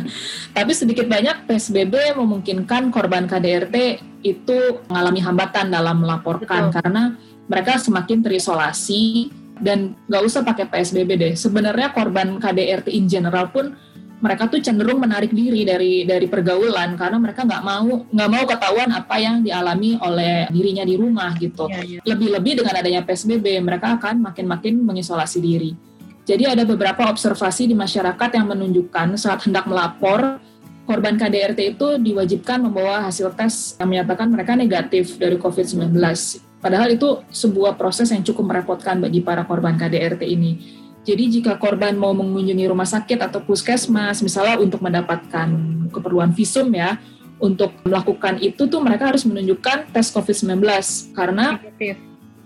Tapi 0.56 0.72
sedikit 0.76 1.08
banyak 1.08 1.48
PSBB 1.48 2.18
memungkinkan 2.18 2.92
korban 2.92 3.24
KDRT 3.24 4.07
itu 4.22 4.82
mengalami 4.90 5.20
hambatan 5.22 5.66
dalam 5.70 6.02
melaporkan 6.02 6.68
Betul. 6.68 6.74
karena 6.82 7.02
mereka 7.48 7.80
semakin 7.80 8.20
terisolasi 8.20 9.32
dan 9.58 9.94
nggak 10.06 10.22
usah 10.22 10.42
pakai 10.46 10.70
PSBB 10.70 11.10
deh. 11.18 11.32
Sebenarnya 11.34 11.90
korban 11.90 12.38
KDRT 12.38 12.94
in 12.94 13.10
general 13.10 13.50
pun 13.50 13.74
mereka 14.18 14.50
tuh 14.50 14.58
cenderung 14.58 14.98
menarik 14.98 15.30
diri 15.30 15.62
dari 15.62 16.02
dari 16.02 16.26
pergaulan 16.26 16.98
karena 16.98 17.18
mereka 17.22 17.46
nggak 17.46 17.62
mau 17.62 18.02
nggak 18.10 18.30
mau 18.30 18.44
ketahuan 18.50 18.90
apa 18.90 19.14
yang 19.22 19.46
dialami 19.46 19.94
oleh 20.02 20.50
dirinya 20.50 20.82
di 20.82 20.94
rumah 20.98 21.30
gitu. 21.38 21.70
Ya, 21.70 21.82
ya. 21.86 22.00
Lebih-lebih 22.02 22.62
dengan 22.62 22.74
adanya 22.74 23.06
PSBB 23.06 23.62
mereka 23.62 23.94
akan 23.94 24.26
makin-makin 24.30 24.82
mengisolasi 24.82 25.38
diri. 25.38 25.72
Jadi 26.28 26.44
ada 26.44 26.60
beberapa 26.66 27.08
observasi 27.08 27.72
di 27.72 27.76
masyarakat 27.78 28.36
yang 28.36 28.52
menunjukkan 28.52 29.16
saat 29.16 29.48
hendak 29.48 29.64
melapor 29.64 30.42
korban 30.88 31.20
KDRT 31.20 31.76
itu 31.76 32.00
diwajibkan 32.00 32.64
membawa 32.64 33.04
hasil 33.04 33.36
tes 33.36 33.76
yang 33.76 33.92
menyatakan 33.92 34.32
mereka 34.32 34.56
negatif 34.56 35.20
dari 35.20 35.36
COVID-19. 35.36 35.92
Padahal 36.64 36.88
itu 36.96 37.20
sebuah 37.28 37.76
proses 37.76 38.08
yang 38.08 38.24
cukup 38.24 38.48
merepotkan 38.48 39.04
bagi 39.04 39.20
para 39.20 39.44
korban 39.44 39.76
KDRT 39.76 40.24
ini 40.24 40.52
jadi 41.08 41.24
jika 41.40 41.56
korban 41.56 41.96
mau 41.96 42.12
mengunjungi 42.12 42.68
rumah 42.68 42.84
sakit 42.84 43.16
atau 43.24 43.40
puskesmas, 43.40 44.20
misalnya 44.20 44.60
untuk 44.60 44.84
mendapatkan 44.84 45.48
keperluan 45.88 46.36
visum 46.36 46.68
ya, 46.68 47.00
untuk 47.40 47.72
melakukan 47.88 48.36
itu 48.44 48.68
tuh 48.68 48.84
mereka 48.84 49.08
harus 49.08 49.24
menunjukkan 49.24 49.88
tes 49.88 50.12
COVID-19 50.12 50.60
karena 51.16 51.56
negatif. 51.56 51.96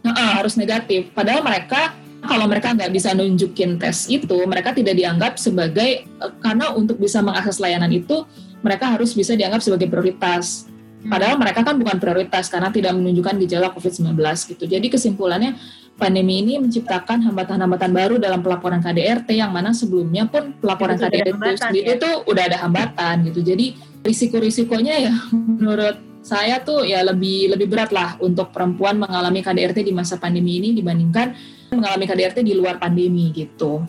Uh, 0.07 0.33
harus 0.39 0.55
negatif. 0.55 1.11
Padahal 1.11 1.43
mereka 1.43 1.91
kalau 2.23 2.47
mereka 2.47 2.71
nggak 2.71 2.93
bisa 2.95 3.11
nunjukin 3.19 3.83
tes 3.83 4.07
itu, 4.07 4.38
mereka 4.47 4.71
tidak 4.71 4.95
dianggap 4.95 5.43
sebagai 5.43 6.07
uh, 6.23 6.31
karena 6.38 6.71
untuk 6.71 7.02
bisa 7.02 7.19
mengakses 7.19 7.59
layanan 7.59 7.91
itu 7.91 8.23
mereka 8.62 8.95
harus 8.95 9.11
bisa 9.12 9.35
dianggap 9.35 9.59
sebagai 9.59 9.91
prioritas. 9.91 10.71
Padahal 11.02 11.35
mereka 11.35 11.67
kan 11.67 11.75
bukan 11.83 11.99
prioritas 11.99 12.47
karena 12.47 12.71
tidak 12.71 12.95
menunjukkan 12.95 13.35
gejala 13.43 13.75
COVID-19 13.75 14.14
gitu. 14.55 14.64
Jadi 14.71 14.87
kesimpulannya 14.87 15.59
pandemi 15.99 16.47
ini 16.47 16.62
menciptakan 16.62 17.26
hambatan-hambatan 17.26 17.91
baru 17.91 18.14
dalam 18.23 18.38
pelaporan 18.38 18.79
KDRT 18.79 19.35
yang 19.35 19.50
mana 19.50 19.75
sebelumnya 19.75 20.31
pun 20.31 20.55
pelaporan 20.62 20.95
itu 20.95 21.02
KDRT 21.11 21.26
itu 21.26 21.50
sendiri 21.59 21.88
ya? 21.91 21.95
itu 21.99 22.11
udah 22.31 22.43
ada 22.47 22.59
hambatan 22.62 23.14
gitu. 23.26 23.43
Jadi 23.43 23.67
risiko-risikonya 24.07 24.95
ya 25.11 25.14
menurut 25.59 25.99
saya 26.23 26.62
tuh 26.62 26.87
ya 26.87 27.02
lebih 27.02 27.50
lebih 27.50 27.67
berat 27.67 27.91
lah 27.91 28.14
untuk 28.23 28.55
perempuan 28.55 28.95
mengalami 28.95 29.43
KDRT 29.43 29.83
di 29.83 29.91
masa 29.91 30.23
pandemi 30.23 30.62
ini 30.62 30.71
dibandingkan 30.71 31.35
mengalami 31.73 32.05
KDRT 32.05 32.45
di 32.45 32.55
luar 32.55 32.76
pandemi 32.76 33.33
gitu. 33.33 33.83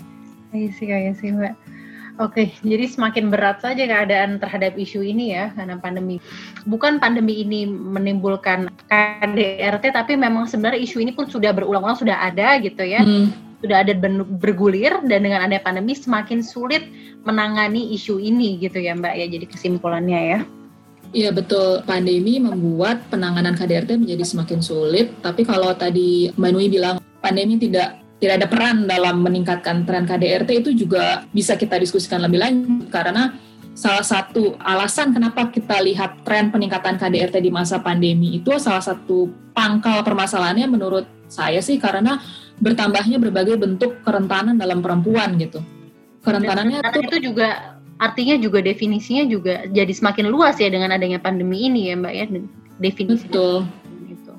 Iya 0.55 0.69
sih, 0.73 0.87
iya 0.87 1.11
sih 1.13 1.29
Mbak. 1.33 1.53
Oke, 2.21 2.53
jadi 2.61 2.85
semakin 2.85 3.33
berat 3.33 3.65
saja 3.65 3.89
keadaan 3.89 4.37
terhadap 4.37 4.77
isu 4.77 5.01
ini 5.01 5.33
ya 5.33 5.49
karena 5.57 5.81
pandemi. 5.81 6.21
Bukan 6.69 7.01
pandemi 7.01 7.41
ini 7.41 7.65
menimbulkan 7.65 8.69
KDRT, 8.85 9.97
tapi 9.97 10.13
memang 10.13 10.45
sebenarnya 10.45 10.77
isu 10.85 11.01
ini 11.01 11.17
pun 11.17 11.25
sudah 11.25 11.49
berulang-ulang 11.49 11.97
sudah 11.97 12.21
ada 12.21 12.61
gitu 12.61 12.85
ya, 12.85 13.01
hmm. 13.01 13.33
sudah 13.65 13.81
ada 13.81 13.97
bergulir 14.37 14.93
dan 15.09 15.25
dengan 15.25 15.41
adanya 15.41 15.65
pandemi 15.65 15.97
semakin 15.97 16.45
sulit 16.45 16.85
menangani 17.25 17.97
isu 17.97 18.21
ini 18.21 18.61
gitu 18.61 18.77
ya 18.77 18.93
Mbak 18.93 19.13
ya. 19.17 19.25
Jadi 19.33 19.45
kesimpulannya 19.49 20.21
ya. 20.21 20.39
Iya 21.17 21.33
betul, 21.33 21.81
pandemi 21.81 22.37
membuat 22.37 23.09
penanganan 23.09 23.57
KDRT 23.57 23.97
menjadi 23.97 24.21
semakin 24.21 24.61
sulit. 24.61 25.17
Tapi 25.25 25.49
kalau 25.49 25.73
tadi 25.73 26.29
Mbak 26.37 26.51
Nui 26.53 26.69
bilang 26.69 27.01
pandemi 27.23 27.55
tidak 27.55 28.03
tidak 28.19 28.43
ada 28.43 28.47
peran 28.47 28.87
dalam 28.87 29.23
meningkatkan 29.23 29.87
tren 29.87 30.03
KDRT 30.03 30.63
itu 30.63 30.69
juga 30.75 31.23
bisa 31.31 31.55
kita 31.55 31.79
diskusikan 31.79 32.23
lebih 32.23 32.39
lanjut 32.39 32.91
karena 32.91 33.35
salah 33.73 34.05
satu 34.05 34.53
alasan 34.61 35.11
kenapa 35.11 35.49
kita 35.49 35.81
lihat 35.81 36.21
tren 36.23 36.53
peningkatan 36.53 36.99
KDRT 36.99 37.41
di 37.41 37.51
masa 37.51 37.81
pandemi 37.81 38.37
itu 38.37 38.53
salah 38.61 38.83
satu 38.83 39.31
pangkal 39.51 40.05
permasalahannya 40.05 40.67
menurut 40.69 41.05
saya 41.25 41.59
sih 41.59 41.81
karena 41.81 42.21
bertambahnya 42.61 43.17
berbagai 43.17 43.57
bentuk 43.57 44.05
kerentanan 44.05 44.55
dalam 44.61 44.79
perempuan 44.85 45.33
gitu. 45.41 45.59
Kerentanannya 46.21 46.79
itu, 46.79 46.99
itu 47.09 47.17
juga 47.33 47.81
artinya 47.97 48.37
juga 48.37 48.61
definisinya 48.61 49.25
juga 49.25 49.65
jadi 49.67 49.89
semakin 49.89 50.29
luas 50.29 50.55
ya 50.61 50.69
dengan 50.69 50.93
adanya 50.93 51.17
pandemi 51.17 51.65
ini 51.67 51.89
ya 51.89 51.97
Mbak 51.97 52.13
ya 52.13 52.25
definisi. 52.77 53.25
Betul. 53.27 53.65
Gitu. 54.05 54.31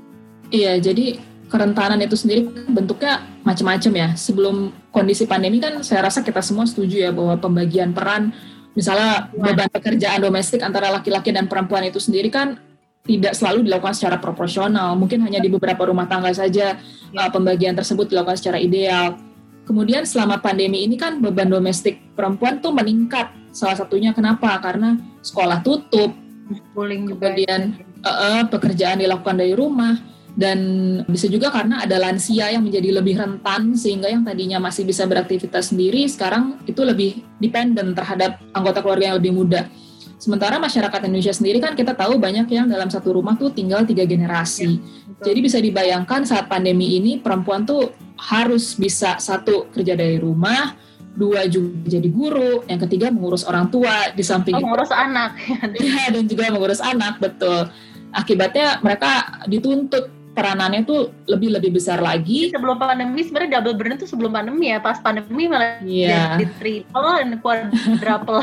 Iya, 0.54 0.72
jadi 0.78 1.18
kerentanan 1.54 2.02
itu 2.02 2.18
sendiri 2.18 2.50
bentuknya 2.66 3.23
macam-macam 3.46 3.92
ya. 3.94 4.08
Sebelum 4.18 4.75
kondisi 4.90 5.23
pandemi 5.30 5.62
kan 5.62 5.78
saya 5.87 6.11
rasa 6.11 6.26
kita 6.26 6.42
semua 6.42 6.66
setuju 6.66 7.06
ya 7.06 7.11
bahwa 7.14 7.38
pembagian 7.38 7.94
peran 7.94 8.34
misalnya 8.75 9.30
beban 9.30 9.70
pekerjaan 9.70 10.18
domestik 10.18 10.58
antara 10.66 10.90
laki-laki 10.90 11.30
dan 11.30 11.46
perempuan 11.46 11.87
itu 11.87 12.02
sendiri 12.02 12.26
kan 12.26 12.58
tidak 13.06 13.38
selalu 13.38 13.70
dilakukan 13.70 13.94
secara 13.94 14.18
proporsional. 14.18 14.99
Mungkin 14.99 15.23
hanya 15.23 15.38
di 15.38 15.46
beberapa 15.46 15.87
rumah 15.87 16.11
tangga 16.11 16.34
saja 16.34 16.75
uh, 17.14 17.30
pembagian 17.30 17.78
tersebut 17.78 18.11
dilakukan 18.11 18.34
secara 18.34 18.58
ideal. 18.58 19.14
Kemudian 19.62 20.02
selama 20.02 20.42
pandemi 20.42 20.82
ini 20.82 20.99
kan 20.99 21.23
beban 21.23 21.46
domestik 21.46 22.02
perempuan 22.18 22.58
tuh 22.58 22.75
meningkat. 22.75 23.30
Salah 23.54 23.78
satunya 23.78 24.11
kenapa? 24.11 24.50
Karena 24.58 24.99
sekolah 25.23 25.62
tutup, 25.62 26.11
kemudian 26.75 27.78
uh, 28.02 28.11
uh, 28.11 28.42
pekerjaan 28.50 28.99
dilakukan 28.99 29.38
dari 29.38 29.54
rumah 29.54 30.13
dan 30.34 30.58
bisa 31.06 31.30
juga 31.30 31.54
karena 31.54 31.86
ada 31.86 31.94
lansia 31.94 32.50
yang 32.50 32.66
menjadi 32.66 32.98
lebih 32.98 33.14
rentan 33.22 33.78
sehingga 33.78 34.10
yang 34.10 34.26
tadinya 34.26 34.58
masih 34.58 34.82
bisa 34.82 35.06
beraktivitas 35.06 35.70
sendiri 35.70 36.10
sekarang 36.10 36.58
itu 36.66 36.82
lebih 36.82 37.22
dependent 37.38 37.94
terhadap 37.94 38.42
anggota 38.50 38.82
keluarga 38.82 39.14
yang 39.14 39.18
lebih 39.22 39.30
muda. 39.30 39.70
Sementara 40.18 40.58
masyarakat 40.58 41.00
Indonesia 41.06 41.34
sendiri 41.36 41.62
kan 41.62 41.78
kita 41.78 41.94
tahu 41.94 42.18
banyak 42.18 42.50
yang 42.50 42.66
dalam 42.66 42.90
satu 42.90 43.14
rumah 43.14 43.38
tuh 43.38 43.54
tinggal 43.54 43.86
tiga 43.86 44.08
generasi. 44.08 44.80
Ya, 45.22 45.30
Jadi 45.30 45.38
bisa 45.44 45.58
dibayangkan 45.60 46.26
saat 46.26 46.50
pandemi 46.50 46.98
ini 46.98 47.20
perempuan 47.20 47.62
tuh 47.62 47.94
harus 48.18 48.74
bisa 48.74 49.20
satu 49.20 49.68
kerja 49.68 49.94
dari 49.94 50.16
rumah, 50.16 50.74
dua 51.12 51.46
juga 51.46 51.76
jadi 51.86 52.08
guru, 52.08 52.64
yang 52.66 52.80
ketiga 52.88 53.12
mengurus 53.12 53.44
orang 53.46 53.70
tua 53.70 54.10
di 54.16 54.24
samping 54.24 54.58
oh, 54.58 54.64
mengurus 54.64 54.90
anak. 54.90 55.36
ya, 55.78 56.10
dan 56.10 56.24
juga 56.26 56.50
mengurus 56.50 56.80
anak 56.80 57.20
betul. 57.20 57.68
Akibatnya 58.14 58.80
mereka 58.80 59.42
dituntut 59.44 60.23
peranannya 60.34 60.82
tuh 60.82 61.14
lebih 61.30 61.54
lebih 61.54 61.78
besar 61.78 62.02
lagi. 62.02 62.50
Sebelum 62.50 62.74
pandemi 62.76 63.22
sebenarnya 63.22 63.62
double 63.62 63.78
burden 63.78 63.96
tuh 64.02 64.10
sebelum 64.10 64.34
pandemi 64.34 64.74
ya, 64.74 64.82
pas 64.82 64.98
pandemi 64.98 65.46
malah 65.46 65.78
yeah. 65.86 66.34
jadi 66.34 66.44
triple 66.58 67.10
dan 67.22 67.30
quadruple 67.38 68.42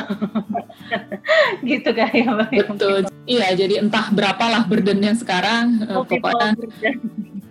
gitu 1.70 1.90
kayak 1.92 2.16
ya, 2.16 2.64
Betul. 2.72 3.12
Iya, 3.28 3.48
jadi 3.60 3.84
entah 3.84 4.08
berapalah 4.10 4.64
burdennya 4.66 5.14
sekarang 5.20 5.84
oh, 5.92 6.08
pokoknya 6.08 6.56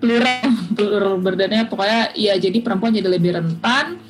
plural 0.01 0.49
plural 0.73 1.15
burdennya 1.21 1.69
pokoknya 1.69 2.17
iya 2.17 2.35
jadi 2.41 2.65
perempuan 2.65 2.97
jadi 2.97 3.13
lebih 3.13 3.37
rentan. 3.37 4.01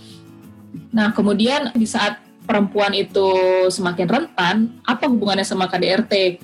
Nah, 0.95 1.11
kemudian 1.11 1.75
di 1.75 1.87
saat 1.87 2.23
perempuan 2.47 2.95
itu 2.95 3.31
semakin 3.71 4.07
rentan, 4.07 4.57
apa 4.87 5.11
hubungannya 5.11 5.47
sama 5.47 5.67
KDRT? 5.67 6.39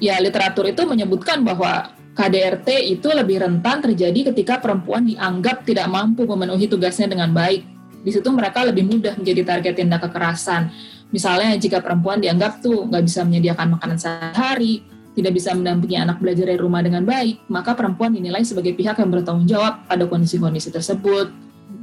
Ya, 0.00 0.16
literatur 0.16 0.64
itu 0.68 0.84
menyebutkan 0.88 1.44
bahwa 1.44 1.92
KDRT 2.14 2.90
itu 2.90 3.08
lebih 3.10 3.40
rentan 3.40 3.80
terjadi 3.80 4.34
ketika 4.34 4.58
perempuan 4.58 5.06
dianggap 5.06 5.62
tidak 5.62 5.86
mampu 5.86 6.26
memenuhi 6.26 6.66
tugasnya 6.66 7.06
dengan 7.06 7.30
baik. 7.30 7.62
Di 8.00 8.10
situ 8.10 8.28
mereka 8.32 8.64
lebih 8.64 8.88
mudah 8.88 9.14
menjadi 9.14 9.42
target 9.46 9.74
tindak 9.78 10.02
kekerasan. 10.08 10.72
Misalnya 11.10 11.54
jika 11.58 11.82
perempuan 11.82 12.22
dianggap 12.22 12.62
tuh 12.62 12.86
nggak 12.86 13.04
bisa 13.04 13.20
menyediakan 13.26 13.78
makanan 13.78 13.98
sehari, 13.98 14.82
tidak 15.14 15.32
bisa 15.34 15.50
mendampingi 15.52 15.98
anak 15.98 16.22
belajar 16.22 16.46
dari 16.46 16.58
rumah 16.58 16.80
dengan 16.86 17.02
baik, 17.02 17.50
maka 17.50 17.74
perempuan 17.74 18.14
dinilai 18.14 18.46
sebagai 18.46 18.72
pihak 18.78 18.98
yang 18.98 19.10
bertanggung 19.10 19.46
jawab 19.46 19.84
pada 19.90 20.06
kondisi-kondisi 20.06 20.70
tersebut. 20.70 21.28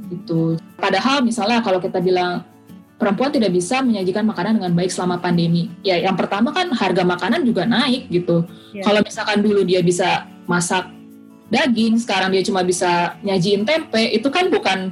Gitu. 0.08 0.56
Padahal 0.80 1.20
misalnya 1.20 1.60
kalau 1.60 1.78
kita 1.78 2.00
bilang 2.00 2.44
perempuan 2.98 3.30
tidak 3.30 3.54
bisa 3.54 3.78
menyajikan 3.80 4.26
makanan 4.26 4.58
dengan 4.58 4.74
baik 4.74 4.90
selama 4.90 5.22
pandemi. 5.22 5.70
Ya, 5.86 6.02
yang 6.02 6.18
pertama 6.18 6.50
kan 6.50 6.68
harga 6.74 7.06
makanan 7.06 7.46
juga 7.46 7.62
naik 7.64 8.10
gitu. 8.10 8.42
Ya. 8.74 8.82
Kalau 8.82 9.00
misalkan 9.00 9.38
dulu 9.40 9.62
dia 9.62 9.80
bisa 9.80 10.26
masak 10.50 10.90
daging, 11.48 11.96
sekarang 12.02 12.34
dia 12.34 12.42
cuma 12.42 12.66
bisa 12.66 13.16
nyajiin 13.22 13.62
tempe, 13.62 14.02
itu 14.12 14.28
kan 14.28 14.50
bukan 14.50 14.90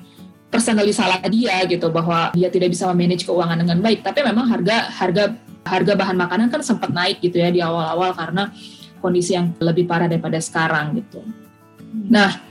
personally 0.48 0.94
salah 0.94 1.18
dia 1.26 1.66
gitu 1.66 1.90
bahwa 1.90 2.30
dia 2.32 2.48
tidak 2.48 2.72
bisa 2.72 2.86
memanage 2.94 3.26
keuangan 3.26 3.58
dengan 3.58 3.82
baik. 3.82 4.06
Tapi 4.06 4.22
memang 4.22 4.46
harga 4.46 4.86
harga 4.88 5.24
harga 5.66 5.92
bahan 5.98 6.16
makanan 6.16 6.46
kan 6.48 6.62
sempat 6.62 6.94
naik 6.94 7.18
gitu 7.18 7.42
ya 7.42 7.50
di 7.50 7.58
awal-awal 7.58 8.14
karena 8.14 8.54
kondisi 9.02 9.34
yang 9.34 9.50
lebih 9.58 9.84
parah 9.84 10.06
daripada 10.06 10.38
sekarang 10.38 11.02
gitu. 11.02 11.20
Nah, 12.06 12.45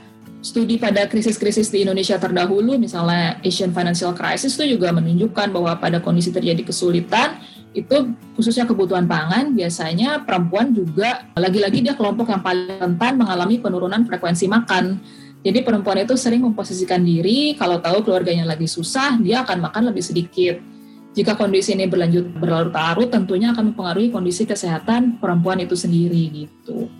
studi 0.46 0.78
pada 0.78 1.10
krisis-krisis 1.10 1.74
di 1.74 1.82
Indonesia 1.82 2.22
terdahulu, 2.22 2.78
misalnya 2.78 3.42
Asian 3.42 3.74
Financial 3.74 4.14
Crisis 4.14 4.54
itu 4.54 4.78
juga 4.78 4.94
menunjukkan 4.94 5.50
bahwa 5.50 5.74
pada 5.82 5.98
kondisi 5.98 6.30
terjadi 6.30 6.62
kesulitan, 6.62 7.42
itu 7.74 8.14
khususnya 8.38 8.70
kebutuhan 8.70 9.10
pangan, 9.10 9.58
biasanya 9.58 10.22
perempuan 10.22 10.70
juga 10.70 11.26
lagi-lagi 11.34 11.82
dia 11.82 11.98
kelompok 11.98 12.30
yang 12.30 12.46
paling 12.46 12.78
rentan 12.78 13.18
mengalami 13.18 13.58
penurunan 13.58 14.06
frekuensi 14.06 14.46
makan. 14.46 15.02
Jadi 15.42 15.66
perempuan 15.66 16.06
itu 16.06 16.14
sering 16.14 16.46
memposisikan 16.46 17.02
diri 17.02 17.58
kalau 17.58 17.82
tahu 17.82 18.06
keluarganya 18.06 18.46
lagi 18.46 18.70
susah, 18.70 19.18
dia 19.18 19.42
akan 19.42 19.66
makan 19.66 19.90
lebih 19.90 20.06
sedikit 20.06 20.62
jika 21.16 21.40
kondisi 21.40 21.72
ini 21.72 21.88
berlanjut 21.88 22.28
berlarut-larut, 22.44 23.08
tentunya 23.08 23.56
akan 23.56 23.72
mempengaruhi 23.72 24.12
kondisi 24.12 24.44
kesehatan 24.44 25.16
perempuan 25.24 25.64
itu 25.64 25.72
sendiri 25.72 26.28
gitu. 26.44 26.92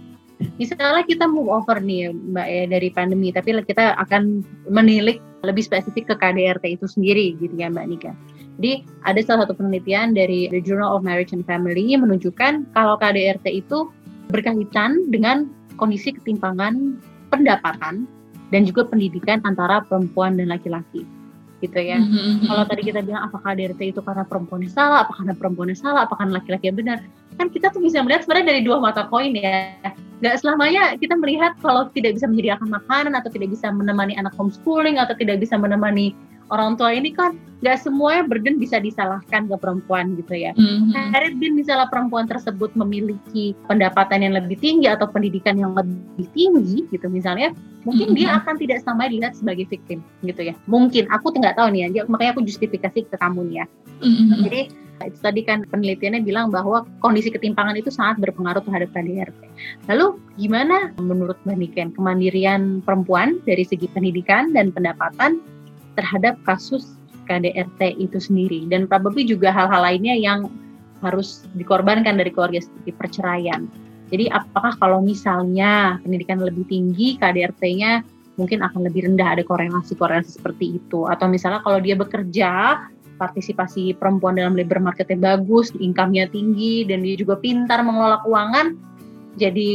Misalnya 0.60 1.04
kita 1.08 1.26
move 1.28 1.48
over 1.48 1.80
nih 1.80 2.12
Mbak 2.12 2.48
ya 2.48 2.64
dari 2.68 2.90
pandemi, 2.92 3.32
tapi 3.32 3.56
kita 3.64 3.96
akan 4.00 4.44
menilik 4.68 5.20
lebih 5.44 5.64
spesifik 5.64 6.12
ke 6.12 6.16
KDRT 6.20 6.80
itu 6.80 6.86
sendiri 6.90 7.38
gitu 7.40 7.56
ya 7.56 7.72
Mbak 7.72 7.86
Nika. 7.88 8.12
Jadi 8.56 8.88
ada 9.04 9.20
salah 9.24 9.44
satu 9.48 9.60
penelitian 9.60 10.16
dari 10.16 10.48
The 10.48 10.64
Journal 10.64 10.96
of 10.96 11.04
Marriage 11.04 11.36
and 11.36 11.44
Family 11.44 11.92
menunjukkan 11.96 12.72
kalau 12.72 12.96
KDRT 12.96 13.68
itu 13.68 13.92
berkaitan 14.32 15.12
dengan 15.12 15.52
kondisi 15.76 16.16
ketimpangan 16.16 16.98
pendapatan 17.30 18.08
dan 18.50 18.62
juga 18.64 18.88
pendidikan 18.88 19.44
antara 19.44 19.84
perempuan 19.84 20.40
dan 20.40 20.50
laki-laki 20.50 21.04
gitu 21.64 21.80
ya. 21.80 22.00
Mm-hmm. 22.00 22.52
Kalau 22.52 22.64
tadi 22.68 22.82
kita 22.84 23.00
bilang 23.06 23.24
apakah 23.28 23.56
DRT 23.56 23.96
itu 23.96 24.02
karena 24.04 24.24
perempuan 24.28 24.64
yang 24.64 24.74
salah, 24.76 25.08
apakah 25.08 25.24
karena 25.24 25.36
perempuan 25.40 25.68
yang 25.72 25.82
salah, 25.82 26.02
apakah 26.04 26.28
laki-laki 26.28 26.68
yang 26.68 26.78
benar, 26.78 26.98
kan 27.40 27.48
kita 27.48 27.72
tuh 27.72 27.80
bisa 27.80 28.04
melihat 28.04 28.28
sebenarnya 28.28 28.48
dari 28.56 28.62
dua 28.64 28.78
mata 28.84 29.08
koin 29.08 29.36
ya. 29.36 29.76
Gak 30.24 30.44
selamanya 30.44 30.96
kita 30.96 31.16
melihat 31.20 31.56
kalau 31.60 31.92
tidak 31.92 32.16
bisa 32.16 32.28
menyediakan 32.28 32.72
makanan 32.72 33.14
atau 33.20 33.30
tidak 33.32 33.52
bisa 33.52 33.68
menemani 33.72 34.16
anak 34.16 34.32
homeschooling 34.40 34.96
atau 34.96 35.12
tidak 35.16 35.44
bisa 35.44 35.60
menemani 35.60 36.16
orang 36.54 36.78
tua 36.78 36.94
ini 36.94 37.10
kan 37.14 37.34
nggak 37.64 37.82
semuanya 37.82 38.28
burden 38.30 38.62
bisa 38.62 38.78
disalahkan 38.78 39.48
ke 39.50 39.56
perempuan 39.58 40.14
gitu 40.20 40.38
ya. 40.38 40.52
Mm-hmm. 40.54 41.40
bin 41.42 41.58
misalnya 41.58 41.90
perempuan 41.90 42.30
tersebut 42.30 42.76
memiliki 42.78 43.58
pendapatan 43.66 44.22
yang 44.22 44.38
lebih 44.38 44.60
tinggi 44.60 44.86
atau 44.86 45.10
pendidikan 45.10 45.58
yang 45.58 45.74
lebih 45.74 46.28
tinggi 46.36 46.86
gitu 46.94 47.08
misalnya, 47.10 47.56
mungkin 47.88 48.14
mm-hmm. 48.14 48.22
dia 48.22 48.38
akan 48.38 48.56
tidak 48.62 48.80
sama 48.86 49.10
dilihat 49.10 49.34
sebagai 49.34 49.66
victim 49.66 50.04
gitu 50.22 50.42
ya. 50.46 50.54
Mungkin 50.70 51.10
aku 51.10 51.34
nggak 51.34 51.58
tahu 51.58 51.74
nih 51.74 51.90
ya, 51.90 52.04
makanya 52.06 52.38
aku 52.38 52.44
justifikasi 52.46 53.08
ke 53.08 53.16
kamu 53.18 53.50
nih 53.50 53.56
ya. 53.64 53.66
Mm-hmm. 54.04 54.40
Jadi 54.46 54.62
itu 55.04 55.20
tadi 55.20 55.42
kan 55.44 55.68
penelitiannya 55.68 56.24
bilang 56.24 56.48
bahwa 56.54 56.88
kondisi 57.04 57.28
ketimpangan 57.28 57.76
itu 57.76 57.92
sangat 57.92 58.24
berpengaruh 58.24 58.64
terhadap 58.64 58.96
KDRT. 58.96 59.42
Lalu 59.92 60.22
gimana 60.40 60.96
menurut 61.02 61.36
Mbak 61.44 61.58
Niken 61.60 61.90
kemandirian 61.92 62.80
perempuan 62.80 63.44
dari 63.44 63.68
segi 63.68 63.92
pendidikan 63.92 64.56
dan 64.56 64.72
pendapatan 64.72 65.44
terhadap 65.96 66.38
kasus 66.44 66.96
KDRT 67.26 67.98
itu 67.98 68.22
sendiri 68.22 68.70
dan 68.70 68.86
probably 68.86 69.26
juga 69.26 69.50
hal-hal 69.50 69.82
lainnya 69.82 70.14
yang 70.14 70.48
harus 71.02 71.44
dikorbankan 71.58 72.18
dari 72.18 72.32
keluarga 72.32 72.62
seperti 72.62 72.92
perceraian. 72.96 73.68
Jadi 74.14 74.30
apakah 74.30 74.78
kalau 74.78 75.02
misalnya 75.02 75.98
pendidikan 76.06 76.38
lebih 76.38 76.64
tinggi 76.70 77.18
KDRT-nya 77.18 78.06
mungkin 78.38 78.62
akan 78.62 78.86
lebih 78.86 79.10
rendah 79.10 79.40
ada 79.40 79.44
korelasi-korelasi 79.48 80.38
seperti 80.38 80.78
itu 80.78 81.10
atau 81.10 81.26
misalnya 81.26 81.64
kalau 81.66 81.82
dia 81.82 81.98
bekerja 81.98 82.84
partisipasi 83.16 83.96
perempuan 83.96 84.36
dalam 84.36 84.60
labor 84.60 84.84
marketnya 84.84 85.40
bagus, 85.40 85.72
income-nya 85.80 86.28
tinggi 86.30 86.84
dan 86.84 87.02
dia 87.02 87.16
juga 87.16 87.40
pintar 87.40 87.82
mengelola 87.82 88.20
keuangan 88.28 88.76
jadi 89.36 89.72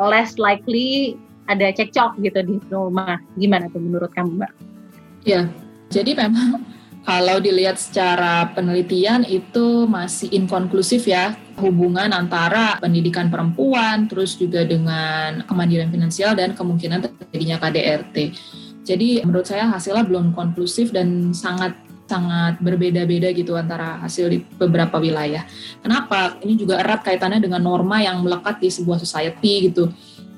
less 0.00 0.36
likely 0.40 1.16
ada 1.48 1.68
cekcok 1.72 2.16
gitu 2.24 2.40
di 2.44 2.56
rumah. 2.72 3.20
Gimana 3.36 3.68
tuh 3.68 3.80
menurut 3.80 4.10
kamu, 4.16 4.40
Mbak? 4.40 4.52
Ya, 5.24 5.48
jadi 5.88 6.12
memang 6.12 6.60
kalau 7.08 7.40
dilihat 7.40 7.80
secara 7.80 8.52
penelitian 8.52 9.24
itu 9.24 9.88
masih 9.88 10.32
inkonklusif 10.32 11.08
ya 11.08 11.36
hubungan 11.60 12.10
antara 12.10 12.76
pendidikan 12.80 13.30
perempuan 13.30 14.10
terus 14.10 14.34
juga 14.36 14.66
dengan 14.66 15.44
kemandirian 15.46 15.92
finansial 15.92 16.36
dan 16.36 16.52
kemungkinan 16.52 17.04
terjadinya 17.04 17.56
KDRT. 17.60 18.16
Jadi 18.84 19.24
menurut 19.24 19.48
saya 19.48 19.64
hasilnya 19.72 20.04
belum 20.04 20.36
konklusif 20.36 20.92
dan 20.92 21.32
sangat 21.32 21.72
sangat 22.04 22.60
berbeda-beda 22.60 23.32
gitu 23.32 23.56
antara 23.56 23.96
hasil 24.04 24.28
di 24.28 24.44
beberapa 24.60 25.00
wilayah. 25.00 25.40
Kenapa? 25.80 26.36
Ini 26.44 26.52
juga 26.60 26.76
erat 26.76 27.00
kaitannya 27.00 27.40
dengan 27.40 27.64
norma 27.64 28.04
yang 28.04 28.20
melekat 28.20 28.60
di 28.60 28.68
sebuah 28.68 29.00
society 29.00 29.72
gitu 29.72 29.88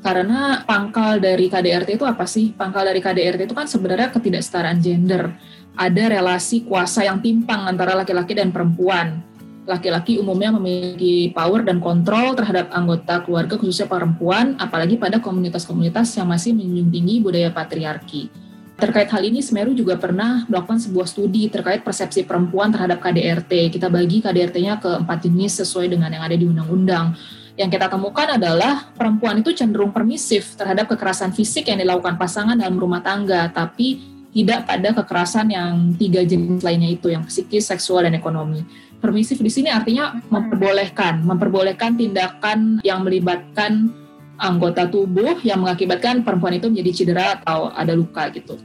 karena 0.06 0.62
pangkal 0.62 1.18
dari 1.18 1.50
KDRT 1.50 1.98
itu 1.98 2.06
apa 2.06 2.30
sih? 2.30 2.54
Pangkal 2.54 2.86
dari 2.86 3.02
KDRT 3.02 3.50
itu 3.50 3.54
kan 3.58 3.66
sebenarnya 3.66 4.14
ketidaksetaraan 4.14 4.78
gender. 4.78 5.34
Ada 5.74 6.14
relasi 6.14 6.62
kuasa 6.62 7.02
yang 7.02 7.18
timpang 7.18 7.66
antara 7.66 7.98
laki-laki 7.98 8.38
dan 8.38 8.54
perempuan. 8.54 9.18
Laki-laki 9.66 10.22
umumnya 10.22 10.54
memiliki 10.54 11.34
power 11.34 11.66
dan 11.66 11.82
kontrol 11.82 12.38
terhadap 12.38 12.70
anggota 12.70 13.26
keluarga 13.26 13.58
khususnya 13.58 13.90
perempuan, 13.90 14.54
apalagi 14.62 14.94
pada 14.94 15.18
komunitas-komunitas 15.18 16.14
yang 16.14 16.30
masih 16.30 16.54
menjunjung 16.54 16.90
tinggi 16.94 17.14
budaya 17.18 17.50
patriarki. 17.50 18.30
Terkait 18.78 19.10
hal 19.10 19.26
ini, 19.26 19.42
Semeru 19.42 19.74
juga 19.74 19.98
pernah 19.98 20.46
melakukan 20.46 20.78
sebuah 20.78 21.10
studi 21.10 21.50
terkait 21.50 21.82
persepsi 21.82 22.22
perempuan 22.22 22.70
terhadap 22.70 23.02
KDRT. 23.02 23.74
Kita 23.74 23.90
bagi 23.90 24.22
KDRT-nya 24.22 24.78
ke 24.78 25.02
empat 25.02 25.26
jenis 25.26 25.66
sesuai 25.66 25.90
dengan 25.90 26.14
yang 26.14 26.22
ada 26.22 26.36
di 26.38 26.46
undang-undang 26.46 27.18
yang 27.56 27.72
kita 27.72 27.88
temukan 27.88 28.36
adalah 28.36 28.92
perempuan 28.92 29.40
itu 29.40 29.56
cenderung 29.56 29.88
permisif 29.88 30.54
terhadap 30.60 30.92
kekerasan 30.92 31.32
fisik 31.32 31.72
yang 31.72 31.80
dilakukan 31.80 32.20
pasangan 32.20 32.52
dalam 32.52 32.76
rumah 32.76 33.00
tangga, 33.00 33.48
tapi 33.48 34.16
tidak 34.36 34.68
pada 34.68 34.92
kekerasan 34.92 35.48
yang 35.48 35.96
tiga 35.96 36.20
jenis 36.20 36.60
lainnya 36.60 36.92
itu, 36.92 37.08
yang 37.08 37.24
psikis, 37.24 37.72
seksual, 37.72 38.04
dan 38.04 38.12
ekonomi. 38.12 38.60
Permisif 39.00 39.40
di 39.40 39.48
sini 39.48 39.72
artinya 39.72 40.12
memperbolehkan, 40.28 41.24
memperbolehkan 41.24 41.96
tindakan 41.96 42.84
yang 42.84 43.00
melibatkan 43.00 43.88
anggota 44.36 44.84
tubuh 44.84 45.40
yang 45.40 45.64
mengakibatkan 45.64 46.20
perempuan 46.20 46.60
itu 46.60 46.68
menjadi 46.68 46.90
cedera 46.92 47.40
atau 47.40 47.72
ada 47.72 47.96
luka 47.96 48.28
gitu. 48.36 48.60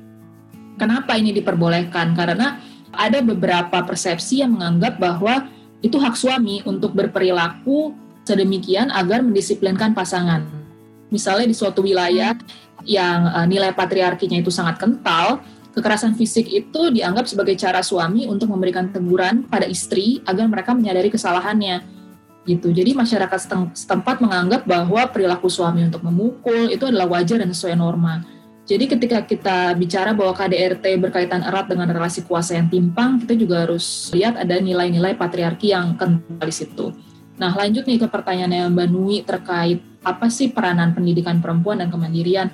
Kenapa 0.76 1.16
ini 1.16 1.32
diperbolehkan? 1.32 2.12
Karena 2.12 2.60
ada 2.92 3.24
beberapa 3.24 3.80
persepsi 3.88 4.44
yang 4.44 4.60
menganggap 4.60 5.00
bahwa 5.00 5.48
itu 5.80 5.96
hak 5.96 6.20
suami 6.20 6.60
untuk 6.68 6.92
berperilaku 6.92 7.96
sedemikian 8.26 8.94
agar 8.94 9.26
mendisiplinkan 9.26 9.94
pasangan. 9.98 10.46
Misalnya 11.12 11.50
di 11.50 11.56
suatu 11.56 11.84
wilayah 11.84 12.38
yang 12.88 13.20
uh, 13.28 13.46
nilai 13.46 13.76
patriarkinya 13.76 14.40
itu 14.40 14.50
sangat 14.50 14.80
kental, 14.80 15.44
kekerasan 15.76 16.16
fisik 16.16 16.48
itu 16.52 16.92
dianggap 16.92 17.28
sebagai 17.28 17.56
cara 17.60 17.84
suami 17.84 18.28
untuk 18.28 18.52
memberikan 18.52 18.92
teguran 18.92 19.48
pada 19.48 19.68
istri 19.68 20.20
agar 20.28 20.48
mereka 20.48 20.72
menyadari 20.76 21.12
kesalahannya. 21.12 21.84
Gitu. 22.42 22.74
Jadi 22.74 22.98
masyarakat 22.98 23.40
setempat 23.78 24.18
menganggap 24.18 24.66
bahwa 24.66 25.06
perilaku 25.14 25.46
suami 25.46 25.86
untuk 25.86 26.02
memukul 26.02 26.74
itu 26.74 26.90
adalah 26.90 27.06
wajar 27.06 27.38
dan 27.38 27.54
sesuai 27.54 27.78
norma. 27.78 28.26
Jadi 28.66 28.88
ketika 28.88 29.20
kita 29.26 29.76
bicara 29.76 30.16
bahwa 30.16 30.32
KDRT 30.32 30.86
berkaitan 31.02 31.44
erat 31.44 31.68
dengan 31.68 31.92
relasi 31.92 32.24
kuasa 32.24 32.56
yang 32.56 32.72
timpang, 32.72 33.20
kita 33.20 33.36
juga 33.36 33.68
harus 33.68 34.10
lihat 34.16 34.38
ada 34.40 34.58
nilai-nilai 34.58 35.18
patriarki 35.18 35.76
yang 35.76 35.98
kental 36.00 36.48
di 36.48 36.56
situ. 36.56 36.88
Nah, 37.42 37.58
lanjut 37.58 37.90
nih 37.90 37.98
ke 37.98 38.06
pertanyaannya 38.06 38.70
Mbak 38.70 38.88
Nui 38.94 39.26
terkait 39.26 39.82
apa 40.06 40.30
sih 40.30 40.54
peranan 40.54 40.94
pendidikan 40.94 41.42
perempuan 41.42 41.82
dan 41.82 41.90
kemandirian. 41.90 42.54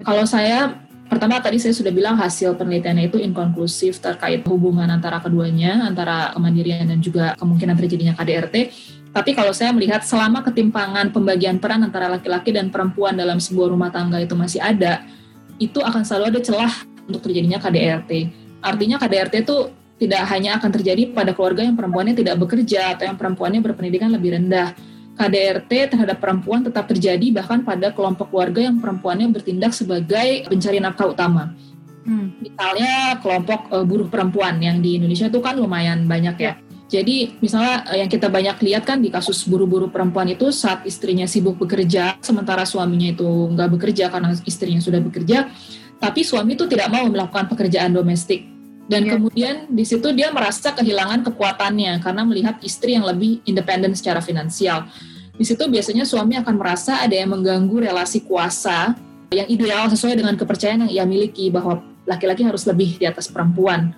Kalau 0.00 0.24
saya 0.24 0.72
pertama 1.04 1.36
tadi 1.44 1.60
saya 1.60 1.76
sudah 1.76 1.92
bilang 1.92 2.16
hasil 2.16 2.56
penelitiannya 2.56 3.12
itu 3.12 3.20
inkonklusif 3.20 4.00
terkait 4.00 4.40
hubungan 4.48 4.88
antara 4.88 5.20
keduanya, 5.20 5.84
antara 5.84 6.32
kemandirian 6.32 6.88
dan 6.88 7.04
juga 7.04 7.36
kemungkinan 7.36 7.76
terjadinya 7.76 8.16
KDRT. 8.16 8.56
Tapi 9.12 9.36
kalau 9.36 9.52
saya 9.52 9.76
melihat 9.76 10.00
selama 10.00 10.40
ketimpangan 10.40 11.12
pembagian 11.12 11.60
peran 11.60 11.84
antara 11.84 12.08
laki-laki 12.08 12.56
dan 12.56 12.72
perempuan 12.72 13.12
dalam 13.12 13.36
sebuah 13.36 13.68
rumah 13.68 13.92
tangga 13.92 14.16
itu 14.16 14.32
masih 14.32 14.64
ada, 14.64 15.04
itu 15.60 15.76
akan 15.76 16.00
selalu 16.08 16.32
ada 16.32 16.40
celah 16.40 16.74
untuk 17.04 17.20
terjadinya 17.20 17.60
KDRT. 17.60 18.32
Artinya 18.64 18.96
KDRT 18.96 19.44
itu 19.44 19.81
tidak 20.00 20.22
hanya 20.30 20.58
akan 20.58 20.70
terjadi 20.72 21.12
pada 21.14 21.32
keluarga 21.36 21.62
yang 21.62 21.76
perempuannya 21.78 22.14
tidak 22.16 22.36
bekerja 22.40 22.96
atau 22.96 23.04
yang 23.06 23.16
perempuannya 23.18 23.60
berpendidikan 23.62 24.10
lebih 24.10 24.34
rendah, 24.34 24.74
KDRT 25.12 25.92
terhadap 25.92 26.18
perempuan 26.18 26.64
tetap 26.64 26.88
terjadi 26.88 27.30
bahkan 27.30 27.60
pada 27.60 27.92
kelompok 27.92 28.32
keluarga 28.32 28.64
yang 28.64 28.80
perempuannya 28.80 29.28
bertindak 29.28 29.76
sebagai 29.76 30.48
pencari 30.48 30.80
nafkah 30.80 31.12
utama. 31.12 31.52
Hmm. 32.02 32.34
Misalnya 32.42 33.20
kelompok 33.22 33.70
uh, 33.70 33.86
buruh 33.86 34.10
perempuan 34.10 34.58
yang 34.58 34.82
di 34.82 34.98
Indonesia 34.98 35.30
itu 35.30 35.38
kan 35.38 35.54
lumayan 35.54 36.08
banyak 36.08 36.36
ya. 36.40 36.52
Jadi 36.90 37.38
misalnya 37.38 37.86
uh, 37.86 37.96
yang 37.96 38.10
kita 38.10 38.26
banyak 38.26 38.58
lihat 38.58 38.82
kan 38.84 38.98
di 38.98 39.08
kasus 39.12 39.46
buruh-buruh 39.46 39.92
perempuan 39.92 40.26
itu 40.32 40.50
saat 40.50 40.82
istrinya 40.82 41.28
sibuk 41.28 41.60
bekerja, 41.60 42.18
sementara 42.18 42.66
suaminya 42.66 43.14
itu 43.14 43.28
nggak 43.54 43.68
bekerja 43.78 44.10
karena 44.10 44.34
istrinya 44.44 44.82
sudah 44.82 44.98
bekerja, 44.98 45.46
tapi 46.02 46.26
suami 46.26 46.58
itu 46.58 46.66
tidak 46.66 46.90
mau 46.90 47.06
melakukan 47.06 47.46
pekerjaan 47.46 47.94
domestik. 47.94 48.51
Dan 48.90 49.06
yeah. 49.06 49.12
kemudian 49.14 49.54
di 49.70 49.84
situ 49.86 50.10
dia 50.10 50.34
merasa 50.34 50.74
kehilangan 50.74 51.22
kekuatannya 51.30 52.02
karena 52.02 52.22
melihat 52.26 52.56
istri 52.66 52.98
yang 52.98 53.06
lebih 53.06 53.40
independen 53.46 53.94
secara 53.94 54.18
finansial. 54.18 54.86
Di 55.32 55.44
situ 55.48 55.64
biasanya 55.66 56.04
suami 56.04 56.36
akan 56.38 56.54
merasa 56.58 57.00
ada 57.00 57.14
yang 57.14 57.32
mengganggu 57.32 57.88
relasi 57.88 58.22
kuasa 58.26 58.94
yang 59.32 59.48
ideal 59.48 59.88
sesuai 59.88 60.20
dengan 60.20 60.36
kepercayaan 60.36 60.86
yang 60.86 60.92
ia 60.92 61.04
miliki 61.08 61.48
bahwa 61.48 61.80
laki-laki 62.04 62.44
harus 62.44 62.68
lebih 62.68 63.00
di 63.00 63.08
atas 63.08 63.32
perempuan 63.32 63.96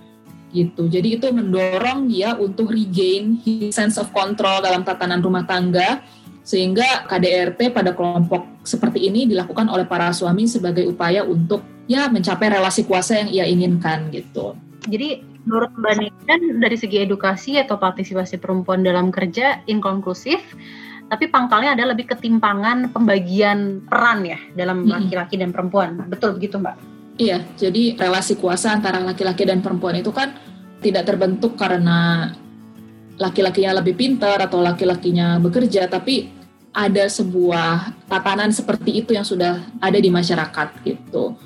gitu. 0.54 0.86
Jadi 0.86 1.18
itu 1.18 1.26
mendorong 1.34 2.06
dia 2.06 2.38
untuk 2.38 2.70
regain 2.70 3.42
his 3.42 3.74
sense 3.74 3.98
of 3.98 4.14
control 4.14 4.62
dalam 4.62 4.86
tatanan 4.86 5.18
rumah 5.18 5.42
tangga 5.42 6.06
sehingga 6.46 7.08
KDRT 7.10 7.74
pada 7.74 7.96
kelompok 7.96 8.62
seperti 8.62 9.10
ini 9.10 9.26
dilakukan 9.26 9.66
oleh 9.66 9.88
para 9.88 10.14
suami 10.14 10.46
sebagai 10.46 10.86
upaya 10.86 11.26
untuk 11.26 11.64
ya 11.90 12.06
mencapai 12.06 12.54
relasi 12.54 12.86
kuasa 12.86 13.26
yang 13.26 13.28
ia 13.34 13.44
inginkan 13.50 14.14
gitu. 14.14 14.54
Jadi 14.84 15.24
menurut 15.44 15.72
Mbak 15.76 15.94
Niken 16.00 16.42
dari 16.60 16.76
segi 16.76 17.00
edukasi 17.04 17.56
atau 17.56 17.76
partisipasi 17.80 18.36
perempuan 18.40 18.84
dalam 18.84 19.08
kerja 19.08 19.64
inkonklusif, 19.64 20.40
tapi 21.08 21.28
pangkalnya 21.28 21.76
ada 21.76 21.92
lebih 21.92 22.08
ketimpangan 22.08 22.92
pembagian 22.92 23.84
peran 23.84 24.24
ya 24.24 24.40
dalam 24.56 24.88
laki-laki 24.88 25.36
dan 25.36 25.52
perempuan. 25.52 26.04
Betul 26.08 26.36
begitu 26.36 26.60
Mbak? 26.60 26.76
Iya, 27.14 27.46
jadi 27.54 27.94
relasi 27.94 28.34
kuasa 28.40 28.74
antara 28.74 28.98
laki-laki 28.98 29.46
dan 29.46 29.62
perempuan 29.62 29.94
itu 29.94 30.10
kan 30.10 30.34
tidak 30.82 31.06
terbentuk 31.06 31.54
karena 31.54 32.32
laki-lakinya 33.14 33.78
lebih 33.78 33.94
pintar 33.94 34.42
atau 34.42 34.58
laki-lakinya 34.58 35.38
bekerja, 35.38 35.86
tapi 35.86 36.26
ada 36.74 37.06
sebuah 37.06 37.94
tatanan 38.10 38.50
seperti 38.50 38.98
itu 38.98 39.14
yang 39.14 39.22
sudah 39.22 39.62
ada 39.78 39.94
di 39.94 40.10
masyarakat 40.10 40.82
gitu. 40.82 41.38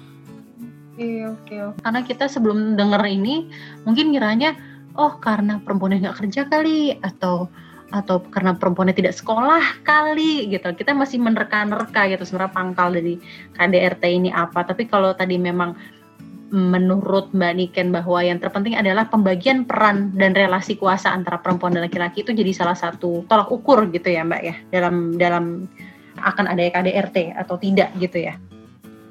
Oke, 0.99 1.23
oke. 1.31 1.79
Karena 1.79 2.03
kita 2.03 2.27
sebelum 2.27 2.75
dengar 2.75 3.07
ini 3.07 3.47
mungkin 3.87 4.11
kiranya 4.11 4.59
oh 4.99 5.15
karena 5.23 5.63
perempuan 5.63 5.95
nggak 5.95 6.19
kerja 6.19 6.51
kali 6.51 6.99
atau 6.99 7.47
atau 7.95 8.19
karena 8.35 8.59
perempuannya 8.59 8.99
tidak 8.99 9.15
sekolah 9.15 9.87
kali 9.87 10.51
gitu. 10.51 10.67
Kita 10.75 10.99
masih 10.99 11.23
menerka-nerka 11.23 12.11
gitu 12.11 12.27
sebenarnya 12.27 12.51
pangkal 12.51 12.91
dari 12.91 13.15
KDRT 13.55 14.05
ini 14.11 14.35
apa. 14.35 14.67
Tapi 14.67 14.91
kalau 14.91 15.15
tadi 15.15 15.39
memang 15.39 15.79
menurut 16.51 17.31
Mbak 17.31 17.55
Niken 17.55 17.89
bahwa 17.95 18.19
yang 18.19 18.43
terpenting 18.43 18.75
adalah 18.75 19.07
pembagian 19.07 19.69
peran 19.69 20.11
dan 20.19 20.35
relasi 20.35 20.75
kuasa 20.81 21.15
antara 21.15 21.39
perempuan 21.39 21.79
dan 21.79 21.87
laki-laki 21.87 22.27
itu 22.27 22.35
jadi 22.35 22.51
salah 22.51 22.75
satu 22.75 23.23
tolak 23.31 23.53
ukur 23.55 23.87
gitu 23.95 24.11
ya 24.11 24.27
Mbak 24.27 24.43
ya 24.43 24.55
dalam 24.75 25.15
dalam 25.15 25.69
akan 26.19 26.51
ada 26.51 26.67
KDRT 26.75 27.39
atau 27.39 27.55
tidak 27.61 27.93
gitu 28.03 28.27
ya 28.27 28.35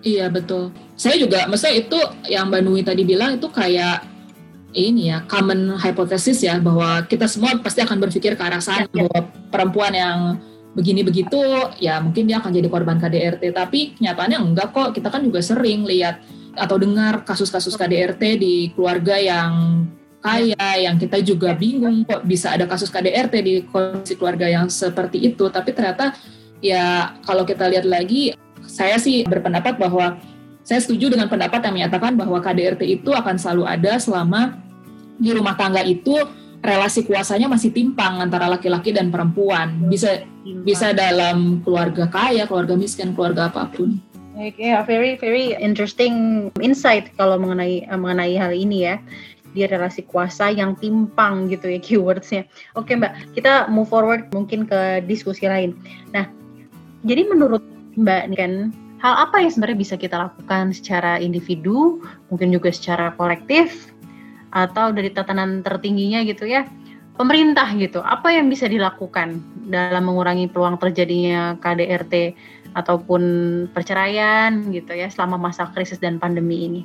Iya 0.05 0.29
betul. 0.29 0.69
Saya 0.93 1.17
juga, 1.17 1.45
maksudnya 1.49 1.75
itu 1.81 1.99
yang 2.29 2.49
Mbak 2.49 2.61
Nui 2.61 2.81
tadi 2.85 3.01
bilang 3.01 3.37
itu 3.37 3.49
kayak 3.49 4.05
ini 4.77 5.09
ya 5.09 5.25
common 5.25 5.73
hypothesis 5.79 6.43
ya 6.45 6.61
bahwa 6.61 7.01
kita 7.09 7.25
semua 7.25 7.57
pasti 7.57 7.81
akan 7.81 7.97
berpikir 7.97 8.37
ke 8.37 8.43
arah 8.43 8.61
sana 8.61 8.85
ya, 8.85 8.85
ya. 8.85 8.93
bahwa 8.93 9.19
perempuan 9.49 9.93
yang 9.95 10.17
begini 10.77 11.01
begitu 11.01 11.41
ya 11.81 11.97
mungkin 11.97 12.29
dia 12.29 12.37
akan 12.37 12.53
jadi 12.53 12.69
korban 12.69 13.01
KDRT 13.01 13.49
tapi 13.49 13.97
nyatanya 13.97 14.37
enggak 14.37 14.69
kok 14.69 14.93
kita 14.93 15.09
kan 15.09 15.25
juga 15.25 15.41
sering 15.41 15.89
lihat 15.89 16.21
atau 16.53 16.77
dengar 16.77 17.25
kasus-kasus 17.25 17.73
KDRT 17.73 18.37
di 18.37 18.69
keluarga 18.77 19.17
yang 19.17 19.85
kaya 20.21 20.67
yang 20.77 21.01
kita 21.01 21.17
juga 21.25 21.57
bingung 21.57 22.05
kok 22.05 22.21
bisa 22.29 22.53
ada 22.53 22.69
kasus 22.69 22.93
KDRT 22.93 23.33
di 23.41 23.53
kondisi 23.65 24.13
keluarga 24.13 24.45
yang 24.45 24.69
seperti 24.69 25.33
itu 25.33 25.49
tapi 25.49 25.73
ternyata 25.73 26.13
ya 26.61 27.17
kalau 27.25 27.41
kita 27.41 27.65
lihat 27.69 27.85
lagi 27.89 28.37
saya 28.67 28.99
sih 29.01 29.23
berpendapat 29.25 29.79
bahwa 29.79 30.19
saya 30.67 30.83
setuju 30.83 31.15
dengan 31.15 31.31
pendapat 31.31 31.63
yang 31.63 31.75
menyatakan 31.79 32.19
bahwa 32.19 32.43
KDRT 32.43 32.99
itu 32.99 33.15
akan 33.15 33.39
selalu 33.39 33.63
ada 33.63 33.95
selama 34.03 34.59
di 35.15 35.31
rumah 35.31 35.55
tangga 35.55 35.79
itu 35.81 36.13
relasi 36.59 37.07
kuasanya 37.07 37.47
masih 37.47 37.71
timpang 37.71 38.19
antara 38.19 38.51
laki-laki 38.51 38.91
dan 38.91 39.07
perempuan. 39.07 39.87
Bisa 39.87 40.27
bisa 40.67 40.91
dalam 40.91 41.63
keluarga 41.63 42.11
kaya, 42.11 42.43
keluarga 42.43 42.75
miskin, 42.75 43.15
keluarga 43.15 43.47
apa 43.47 43.71
pun. 43.71 43.95
Oke, 44.37 44.59
yeah, 44.61 44.85
very 44.85 45.17
very 45.17 45.57
interesting 45.57 46.47
insight 46.61 47.09
kalau 47.17 47.41
mengenai 47.41 47.87
mengenai 47.89 48.37
hal 48.37 48.53
ini 48.53 48.85
ya 48.85 49.01
di 49.55 49.65
relasi 49.65 50.05
kuasa 50.05 50.53
yang 50.53 50.77
timpang 50.77 51.49
gitu 51.49 51.65
ya 51.71 51.79
keywordsnya. 51.85 52.43
Oke 52.77 52.93
Mbak, 52.93 53.33
kita 53.39 53.71
move 53.71 53.89
forward 53.89 54.29
mungkin 54.35 54.69
ke 54.69 55.01
diskusi 55.07 55.49
lain. 55.49 55.73
Nah, 56.13 56.29
jadi 57.07 57.25
menurut 57.25 57.63
Mbak 57.97 58.23
kan 58.37 58.53
hal 59.01 59.13
apa 59.29 59.41
yang 59.41 59.49
sebenarnya 59.53 59.77
bisa 59.77 59.95
kita 59.97 60.17
lakukan 60.29 60.73
secara 60.73 61.17
individu, 61.21 62.01
mungkin 62.29 62.53
juga 62.53 62.69
secara 62.73 63.13
kolektif, 63.13 63.93
atau 64.53 64.89
dari 64.93 65.13
tatanan 65.13 65.61
tertingginya 65.61 66.21
gitu 66.25 66.49
ya, 66.49 66.65
pemerintah 67.17 67.67
gitu, 67.77 68.01
apa 68.01 68.33
yang 68.33 68.49
bisa 68.49 68.69
dilakukan 68.69 69.41
dalam 69.69 70.05
mengurangi 70.05 70.49
peluang 70.49 70.77
terjadinya 70.77 71.57
KDRT 71.61 72.37
ataupun 72.77 73.21
perceraian 73.73 74.69
gitu 74.69 74.93
ya 74.93 75.09
selama 75.09 75.49
masa 75.49 75.69
krisis 75.73 75.97
dan 75.97 76.21
pandemi 76.21 76.69
ini? 76.69 76.81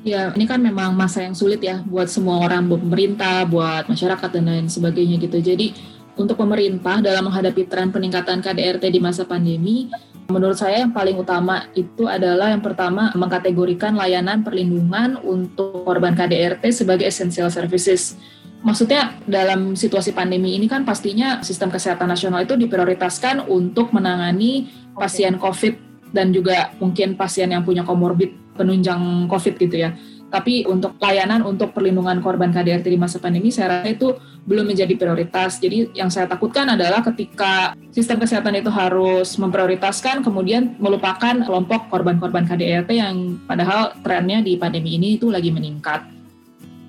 Ya, 0.00 0.32
ini 0.32 0.48
kan 0.48 0.64
memang 0.64 0.96
masa 0.96 1.20
yang 1.20 1.36
sulit 1.36 1.60
ya 1.60 1.84
buat 1.84 2.08
semua 2.08 2.40
orang, 2.40 2.66
buat 2.72 2.80
pemerintah, 2.80 3.44
buat 3.44 3.84
masyarakat 3.84 4.28
dan 4.32 4.48
lain 4.48 4.66
sebagainya 4.66 5.20
gitu. 5.20 5.38
Jadi 5.44 5.76
untuk 6.16 6.40
pemerintah 6.40 7.04
dalam 7.04 7.28
menghadapi 7.28 7.68
tren 7.68 7.92
peningkatan 7.92 8.40
KDRT 8.40 8.96
di 8.96 9.00
masa 9.00 9.28
pandemi, 9.28 9.92
Menurut 10.30 10.56
saya 10.56 10.86
yang 10.86 10.94
paling 10.94 11.18
utama 11.18 11.66
itu 11.74 12.06
adalah 12.06 12.54
yang 12.54 12.62
pertama 12.62 13.10
mengkategorikan 13.18 13.98
layanan 13.98 14.46
perlindungan 14.46 15.18
untuk 15.20 15.82
korban 15.82 16.14
KDRT 16.14 16.62
sebagai 16.70 17.04
essential 17.04 17.50
services. 17.50 18.14
Maksudnya 18.62 19.18
dalam 19.26 19.74
situasi 19.74 20.14
pandemi 20.14 20.54
ini 20.54 20.70
kan 20.70 20.86
pastinya 20.86 21.42
sistem 21.42 21.72
kesehatan 21.72 22.06
nasional 22.06 22.46
itu 22.46 22.54
diprioritaskan 22.54 23.50
untuk 23.50 23.90
menangani 23.90 24.70
pasien 24.94 25.40
COVID 25.40 25.74
dan 26.14 26.30
juga 26.30 26.70
mungkin 26.78 27.18
pasien 27.18 27.50
yang 27.50 27.66
punya 27.66 27.82
komorbid 27.82 28.54
penunjang 28.54 29.26
COVID 29.26 29.54
gitu 29.58 29.76
ya. 29.80 29.96
Tapi 30.30 30.62
untuk 30.68 30.94
layanan 31.02 31.42
untuk 31.42 31.74
perlindungan 31.74 32.22
korban 32.22 32.54
KDRT 32.54 32.86
di 32.86 33.00
masa 33.00 33.18
pandemi 33.18 33.50
saya 33.50 33.82
rasa 33.82 33.90
itu 33.90 34.14
belum 34.44 34.72
menjadi 34.72 34.94
prioritas. 34.96 35.60
Jadi 35.60 35.92
yang 35.92 36.08
saya 36.08 36.26
takutkan 36.26 36.68
adalah 36.72 37.04
ketika 37.04 37.76
sistem 37.92 38.20
kesehatan 38.22 38.56
itu 38.60 38.70
harus 38.72 39.36
memprioritaskan 39.36 40.24
kemudian 40.24 40.76
melupakan 40.80 41.44
kelompok 41.44 41.92
korban-korban 41.92 42.48
KDRT 42.48 42.90
yang 42.96 43.40
padahal 43.44 43.96
trennya 44.00 44.40
di 44.40 44.56
pandemi 44.56 44.96
ini 44.96 45.20
itu 45.20 45.28
lagi 45.28 45.52
meningkat. 45.52 46.06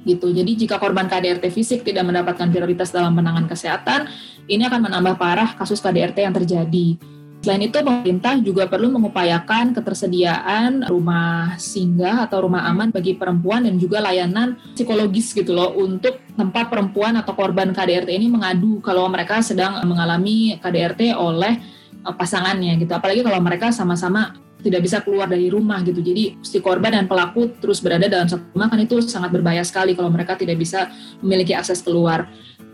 Gitu. 0.01 0.33
Jadi 0.33 0.65
jika 0.65 0.81
korban 0.81 1.05
KDRT 1.05 1.53
fisik 1.53 1.85
tidak 1.85 2.09
mendapatkan 2.09 2.49
prioritas 2.49 2.89
dalam 2.89 3.13
penanganan 3.13 3.45
kesehatan, 3.45 4.09
ini 4.49 4.65
akan 4.65 4.89
menambah 4.89 5.15
parah 5.21 5.53
kasus 5.53 5.77
KDRT 5.77 6.25
yang 6.25 6.33
terjadi. 6.33 6.97
Selain 7.41 7.65
itu, 7.65 7.73
pemerintah 7.73 8.37
juga 8.37 8.69
perlu 8.69 8.93
mengupayakan 8.93 9.73
ketersediaan 9.73 10.85
rumah 10.85 11.57
singgah 11.57 12.29
atau 12.29 12.45
rumah 12.45 12.69
aman 12.69 12.93
bagi 12.93 13.17
perempuan 13.17 13.65
dan 13.65 13.81
juga 13.81 13.97
layanan 13.97 14.61
psikologis 14.77 15.33
gitu 15.33 15.57
loh 15.57 15.73
untuk 15.73 16.21
tempat 16.37 16.69
perempuan 16.69 17.17
atau 17.17 17.33
korban 17.33 17.73
KDRT 17.73 18.13
ini 18.13 18.29
mengadu 18.29 18.77
kalau 18.85 19.09
mereka 19.09 19.41
sedang 19.41 19.81
mengalami 19.89 20.61
KDRT 20.61 21.17
oleh 21.17 21.57
eh, 22.05 22.13
pasangannya 22.13 22.77
gitu. 22.77 22.93
Apalagi 22.93 23.25
kalau 23.25 23.41
mereka 23.41 23.73
sama-sama 23.73 24.37
tidak 24.61 24.85
bisa 24.85 25.01
keluar 25.01 25.25
dari 25.25 25.49
rumah 25.49 25.81
gitu. 25.81 25.99
Jadi 25.99 26.37
si 26.45 26.61
korban 26.61 26.93
dan 26.93 27.09
pelaku 27.09 27.57
terus 27.57 27.81
berada 27.81 28.05
dalam 28.05 28.29
satu 28.29 28.53
rumah 28.53 28.69
kan 28.69 28.77
itu 28.77 29.01
sangat 29.01 29.33
berbahaya 29.33 29.65
sekali 29.65 29.97
kalau 29.97 30.13
mereka 30.13 30.37
tidak 30.37 30.61
bisa 30.61 30.93
memiliki 31.19 31.57
akses 31.57 31.81
keluar 31.81 32.29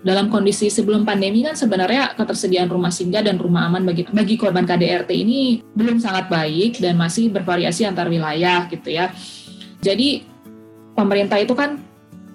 dalam 0.08 0.32
kondisi 0.32 0.72
sebelum 0.72 1.04
pandemi 1.04 1.44
kan 1.44 1.52
sebenarnya 1.52 2.16
ketersediaan 2.16 2.72
rumah 2.72 2.88
singgah 2.88 3.20
dan 3.20 3.36
rumah 3.36 3.68
aman 3.68 3.84
bagi 3.84 4.08
bagi 4.08 4.40
korban 4.40 4.64
KDRT 4.64 5.12
ini 5.12 5.60
belum 5.76 6.00
sangat 6.00 6.32
baik 6.32 6.80
dan 6.80 6.96
masih 6.96 7.28
bervariasi 7.28 7.84
antar 7.84 8.08
wilayah 8.08 8.72
gitu 8.72 8.88
ya. 8.88 9.12
Jadi 9.84 10.24
pemerintah 10.96 11.36
itu 11.44 11.52
kan 11.52 11.84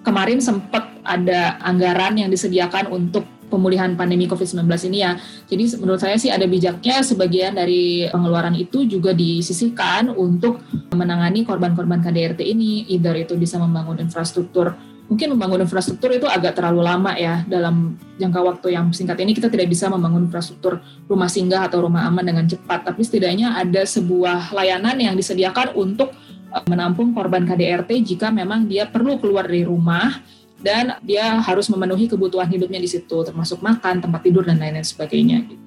kemarin 0.05 0.37
sempat 0.37 0.85
ada 1.01 1.57
anggaran 1.65 2.13
yang 2.21 2.29
disediakan 2.29 2.93
untuk 2.93 3.25
pemulihan 3.49 3.93
pandemi 3.97 4.29
COVID-19 4.29 4.65
ini 4.93 4.97
ya. 5.01 5.17
Jadi 5.49 5.77
menurut 5.81 6.01
saya 6.01 6.17
sih 6.17 6.29
ada 6.29 6.45
bijaknya 6.45 7.01
sebagian 7.01 7.57
dari 7.57 8.09
pengeluaran 8.09 8.53
itu 8.53 8.85
juga 8.85 9.13
disisihkan 9.13 10.13
untuk 10.13 10.61
menangani 10.93 11.45
korban-korban 11.45 12.01
KDRT 12.01 12.41
ini, 12.45 12.89
either 12.89 13.13
itu 13.13 13.37
bisa 13.37 13.57
membangun 13.61 14.01
infrastruktur 14.01 14.73
mungkin 15.13 15.37
membangun 15.37 15.69
infrastruktur 15.69 16.09
itu 16.09 16.25
agak 16.25 16.57
terlalu 16.57 16.81
lama 16.81 17.13
ya 17.13 17.45
dalam 17.45 18.01
jangka 18.17 18.41
waktu 18.41 18.73
yang 18.73 18.89
singkat 18.89 19.21
ini 19.21 19.37
kita 19.37 19.45
tidak 19.45 19.69
bisa 19.69 19.85
membangun 19.85 20.25
infrastruktur 20.25 20.81
rumah 21.05 21.29
singgah 21.29 21.69
atau 21.69 21.85
rumah 21.85 22.09
aman 22.09 22.25
dengan 22.25 22.49
cepat 22.49 22.81
tapi 22.81 23.05
setidaknya 23.05 23.53
ada 23.53 23.85
sebuah 23.85 24.49
layanan 24.57 24.97
yang 24.97 25.13
disediakan 25.13 25.77
untuk 25.77 26.17
eh, 26.49 26.65
menampung 26.65 27.13
korban 27.13 27.45
KDRT 27.45 28.01
jika 28.01 28.33
memang 28.33 28.65
dia 28.65 28.89
perlu 28.89 29.21
keluar 29.21 29.45
dari 29.45 29.61
rumah 29.61 30.17
dan 30.57 30.97
dia 31.05 31.37
harus 31.45 31.69
memenuhi 31.69 32.09
kebutuhan 32.09 32.49
hidupnya 32.49 32.81
di 32.81 32.89
situ 32.89 33.21
termasuk 33.21 33.61
makan, 33.61 34.01
tempat 34.01 34.25
tidur 34.25 34.47
dan 34.47 34.57
lain-lain 34.57 34.87
sebagainya 34.87 35.45
gitu. 35.45 35.62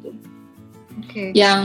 Okay. 1.06 1.30
Yang 1.32 1.62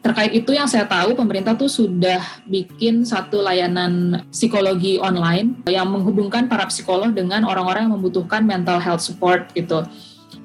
terkait 0.00 0.32
itu 0.32 0.50
yang 0.56 0.66
saya 0.66 0.88
tahu 0.88 1.12
pemerintah 1.14 1.54
tuh 1.54 1.68
sudah 1.68 2.18
bikin 2.48 3.04
satu 3.04 3.44
layanan 3.44 4.24
psikologi 4.32 4.96
online 4.98 5.60
yang 5.68 5.92
menghubungkan 5.92 6.48
para 6.48 6.64
psikolog 6.66 7.12
dengan 7.12 7.44
orang-orang 7.44 7.86
yang 7.86 7.94
membutuhkan 8.00 8.42
mental 8.42 8.80
health 8.80 9.04
support 9.04 9.52
gitu. 9.52 9.84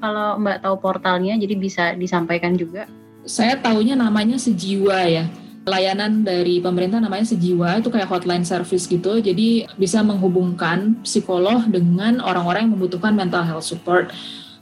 Kalau 0.03 0.35
Mbak 0.35 0.59
tahu 0.59 0.75
portalnya 0.83 1.39
jadi 1.39 1.55
bisa 1.55 1.83
disampaikan 1.95 2.59
juga. 2.59 2.85
Saya 3.23 3.55
tahunya 3.55 3.95
namanya 3.95 4.35
Sejiwa 4.35 4.99
ya. 5.07 5.25
Layanan 5.63 6.27
dari 6.27 6.59
pemerintah 6.59 6.99
namanya 6.99 7.23
Sejiwa 7.23 7.79
itu 7.79 7.87
kayak 7.87 8.11
hotline 8.11 8.43
service 8.43 8.83
gitu. 8.83 9.23
Jadi 9.23 9.63
bisa 9.79 10.03
menghubungkan 10.03 10.99
psikolog 11.07 11.63
dengan 11.71 12.19
orang-orang 12.19 12.67
yang 12.67 12.73
membutuhkan 12.75 13.15
mental 13.15 13.47
health 13.47 13.63
support 13.63 14.11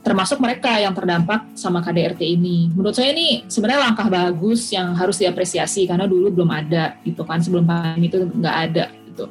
termasuk 0.02 0.42
mereka 0.42 0.82
yang 0.82 0.92
terdampak 0.92 1.54
sama 1.54 1.78
KDRT 1.78 2.22
ini. 2.26 2.68
Menurut 2.74 2.98
saya 2.98 3.14
ini 3.14 3.46
sebenarnya 3.46 3.86
langkah 3.90 4.10
bagus 4.10 4.74
yang 4.74 4.98
harus 4.98 5.22
diapresiasi 5.22 5.86
karena 5.86 6.10
dulu 6.10 6.34
belum 6.34 6.50
ada 6.50 6.98
gitu 7.06 7.22
kan 7.22 7.38
sebelum 7.38 7.62
pandemi 7.62 8.10
itu 8.10 8.18
nggak 8.26 8.56
ada 8.70 8.84
gitu. 9.06 9.24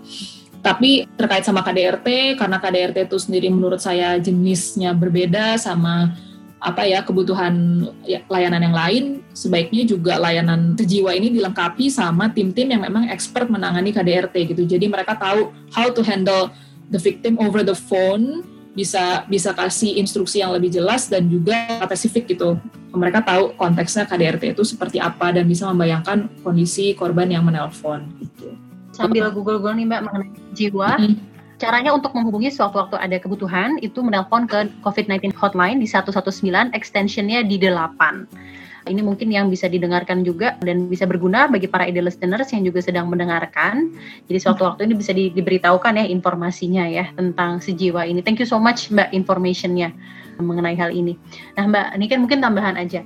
Tapi 0.64 1.10
terkait 1.20 1.44
sama 1.44 1.60
KDRT 1.60 2.40
karena 2.40 2.58
KDRT 2.62 3.12
itu 3.12 3.18
sendiri 3.20 3.52
menurut 3.52 3.84
saya 3.84 4.16
jenisnya 4.22 4.96
berbeda 4.96 5.60
sama 5.60 6.16
apa 6.62 6.86
ya 6.86 7.02
kebutuhan 7.02 7.84
ya, 8.06 8.22
layanan 8.30 8.62
yang 8.62 8.78
lain 8.78 9.04
sebaiknya 9.34 9.82
juga 9.82 10.22
layanan 10.22 10.78
sejiwa 10.78 11.10
ini 11.18 11.34
dilengkapi 11.34 11.90
sama 11.90 12.30
tim-tim 12.30 12.70
yang 12.70 12.86
memang 12.86 13.10
expert 13.10 13.50
menangani 13.50 13.90
KDRT 13.90 14.56
gitu. 14.56 14.64
Jadi 14.70 14.86
mereka 14.88 15.18
tahu 15.18 15.50
how 15.74 15.90
to 15.90 16.06
handle 16.06 16.54
the 16.94 17.02
victim 17.02 17.42
over 17.42 17.66
the 17.66 17.74
phone 17.74 18.46
bisa 18.72 19.28
bisa 19.28 19.52
kasih 19.52 20.00
instruksi 20.00 20.40
yang 20.40 20.56
lebih 20.56 20.72
jelas 20.72 21.12
dan 21.12 21.28
juga 21.28 21.56
spesifik 21.84 22.36
gitu. 22.36 22.56
Mereka 22.92 23.24
tahu 23.24 23.56
konteksnya 23.56 24.08
KDRT 24.08 24.56
itu 24.56 24.64
seperti 24.64 25.00
apa 25.00 25.32
dan 25.32 25.48
bisa 25.48 25.68
membayangkan 25.72 26.28
kondisi 26.44 26.96
korban 26.96 27.32
yang 27.32 27.44
menelpon 27.44 28.08
gitu. 28.20 28.56
Sambil 28.92 29.32
Google-Google 29.32 29.80
nih 29.80 29.88
Mbak 29.88 30.02
mengenai 30.04 30.32
jiwa, 30.52 31.00
mm 31.00 31.04
-hmm. 31.08 31.16
caranya 31.56 31.92
untuk 31.96 32.12
menghubungi 32.12 32.52
sewaktu-waktu 32.52 33.00
ada 33.00 33.18
kebutuhan 33.20 33.80
itu 33.80 34.04
menelpon 34.04 34.44
ke 34.44 34.68
COVID-19 34.84 35.32
hotline 35.40 35.80
di 35.80 35.88
119 35.88 36.76
extensionnya 36.76 37.48
di 37.48 37.56
8. 37.56 38.61
Ini 38.86 39.02
mungkin 39.06 39.30
yang 39.30 39.50
bisa 39.50 39.70
didengarkan 39.70 40.26
juga 40.26 40.58
dan 40.62 40.89
bisa 40.89 41.06
berguna 41.06 41.46
bagi 41.50 41.70
para 41.70 41.86
ide 41.86 42.02
listeners 42.02 42.50
yang 42.54 42.65
juga 42.65 42.82
sedang 42.82 43.10
mendengarkan. 43.10 43.94
Jadi 44.26 44.38
suatu 44.41 44.65
waktu 44.65 44.89
ini 44.89 44.94
bisa 44.98 45.13
di, 45.13 45.30
diberitahukan 45.34 46.02
ya 46.02 46.06
informasinya 46.06 46.86
ya 46.89 47.10
tentang 47.13 47.62
sejiwa 47.62 48.06
ini. 48.06 48.22
Thank 48.26 48.41
you 48.41 48.50
so 48.50 48.58
much 48.62 48.89
Mbak 48.89 49.13
informationnya 49.13 49.94
mengenai 50.41 50.78
hal 50.78 50.94
ini. 50.94 51.17
Nah 51.58 51.70
Mbak, 51.70 51.88
ini 51.98 52.06
kan 52.10 52.20
mungkin 52.22 52.39
tambahan 52.41 52.76
aja. 52.78 53.06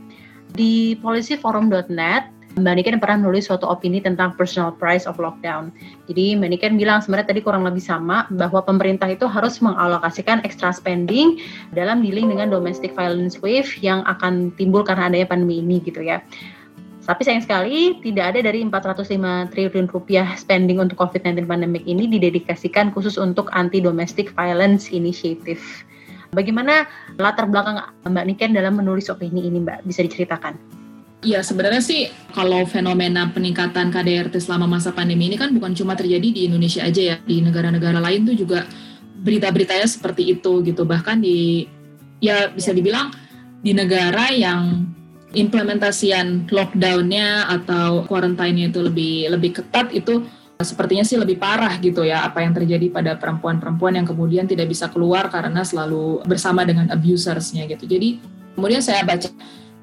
Di 0.55 0.95
policyforum.net 1.03 2.34
Mbak 2.55 2.73
Niken 2.79 3.03
pernah 3.03 3.19
menulis 3.19 3.51
suatu 3.51 3.67
opini 3.67 3.99
tentang 3.99 4.31
personal 4.31 4.71
price 4.71 5.03
of 5.03 5.19
lockdown. 5.19 5.75
Jadi 6.07 6.39
Mbak 6.39 6.49
Niken 6.55 6.73
bilang 6.79 7.03
sebenarnya 7.03 7.35
tadi 7.35 7.43
kurang 7.43 7.67
lebih 7.67 7.83
sama 7.83 8.31
bahwa 8.31 8.63
pemerintah 8.63 9.11
itu 9.11 9.27
harus 9.27 9.59
mengalokasikan 9.59 10.39
extra 10.47 10.71
spending 10.71 11.43
dalam 11.75 11.99
dealing 11.99 12.31
dengan 12.31 12.47
domestic 12.47 12.95
violence 12.95 13.43
wave 13.43 13.67
yang 13.83 14.07
akan 14.07 14.55
timbul 14.55 14.87
karena 14.87 15.11
adanya 15.11 15.27
pandemi 15.27 15.59
ini 15.59 15.83
gitu 15.83 15.99
ya. 15.99 16.23
Tapi 17.03 17.21
sayang 17.27 17.43
sekali 17.43 17.99
tidak 17.99 18.33
ada 18.33 18.47
dari 18.47 18.63
405 18.63 19.51
triliun 19.51 19.91
rupiah 19.91 20.25
spending 20.39 20.79
untuk 20.79 20.95
COVID-19 20.95 21.43
pandemic 21.45 21.83
ini 21.83 22.07
didedikasikan 22.07 22.95
khusus 22.95 23.19
untuk 23.19 23.51
anti 23.51 23.83
domestic 23.83 24.31
violence 24.31 24.89
initiative. 24.95 25.61
Bagaimana 26.31 26.87
latar 27.19 27.51
belakang 27.51 27.83
Mbak 28.07 28.25
Niken 28.31 28.55
dalam 28.55 28.79
menulis 28.79 29.11
opini 29.11 29.43
ini 29.43 29.59
Mbak? 29.59 29.83
Bisa 29.85 30.07
diceritakan? 30.07 30.84
Ya 31.25 31.41
sebenarnya 31.41 31.81
sih 31.81 32.13
kalau 32.37 32.69
fenomena 32.69 33.25
peningkatan 33.33 33.89
KDRT 33.89 34.37
selama 34.37 34.77
masa 34.77 34.93
pandemi 34.93 35.25
ini 35.25 35.35
kan 35.35 35.49
bukan 35.49 35.73
cuma 35.73 35.97
terjadi 35.97 36.29
di 36.29 36.41
Indonesia 36.45 36.85
aja 36.85 37.01
ya, 37.01 37.17
di 37.25 37.41
negara-negara 37.41 37.97
lain 37.97 38.29
tuh 38.29 38.37
juga 38.37 38.69
berita-beritanya 39.25 39.89
seperti 39.89 40.37
itu 40.37 40.61
gitu. 40.61 40.85
Bahkan 40.85 41.25
di 41.25 41.65
ya 42.21 42.53
bisa 42.53 42.69
dibilang 42.69 43.09
di 43.65 43.73
negara 43.73 44.29
yang 44.29 44.85
implementasian 45.33 46.47
lockdownnya 46.47 47.49
atau 47.49 48.05
quarantine 48.05 48.69
itu 48.71 48.79
lebih 48.85 49.33
lebih 49.33 49.59
ketat 49.59 49.91
itu 49.91 50.23
sepertinya 50.55 51.03
sih 51.03 51.19
lebih 51.19 51.35
parah 51.35 51.75
gitu 51.83 52.07
ya 52.07 52.23
apa 52.23 52.39
yang 52.39 52.55
terjadi 52.55 52.87
pada 52.87 53.11
perempuan-perempuan 53.19 53.99
yang 53.99 54.07
kemudian 54.07 54.47
tidak 54.47 54.71
bisa 54.71 54.87
keluar 54.87 55.27
karena 55.27 55.67
selalu 55.67 56.23
bersama 56.23 56.63
dengan 56.63 56.87
abusersnya 56.87 57.67
gitu. 57.67 57.83
Jadi 57.83 58.23
kemudian 58.55 58.79
saya 58.79 59.03
baca 59.03 59.27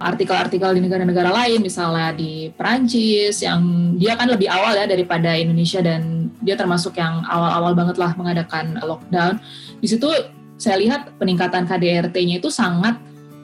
artikel-artikel 0.03 0.75
di 0.75 0.81
negara-negara 0.83 1.31
lain, 1.31 1.63
misalnya 1.63 2.11
di 2.13 2.51
Perancis, 2.53 3.41
yang 3.41 3.95
dia 3.97 4.19
kan 4.19 4.27
lebih 4.27 4.51
awal 4.51 4.75
ya 4.75 4.85
daripada 4.91 5.35
Indonesia 5.39 5.79
dan 5.79 6.31
dia 6.43 6.59
termasuk 6.59 6.99
yang 6.99 7.23
awal-awal 7.27 7.73
banget 7.79 7.97
lah 7.97 8.13
mengadakan 8.19 8.79
lockdown. 8.83 9.39
Di 9.79 9.87
situ 9.87 10.11
saya 10.59 10.79
lihat 10.79 11.19
peningkatan 11.19 11.67
KDRT-nya 11.67 12.39
itu 12.39 12.51
sangat 12.51 12.99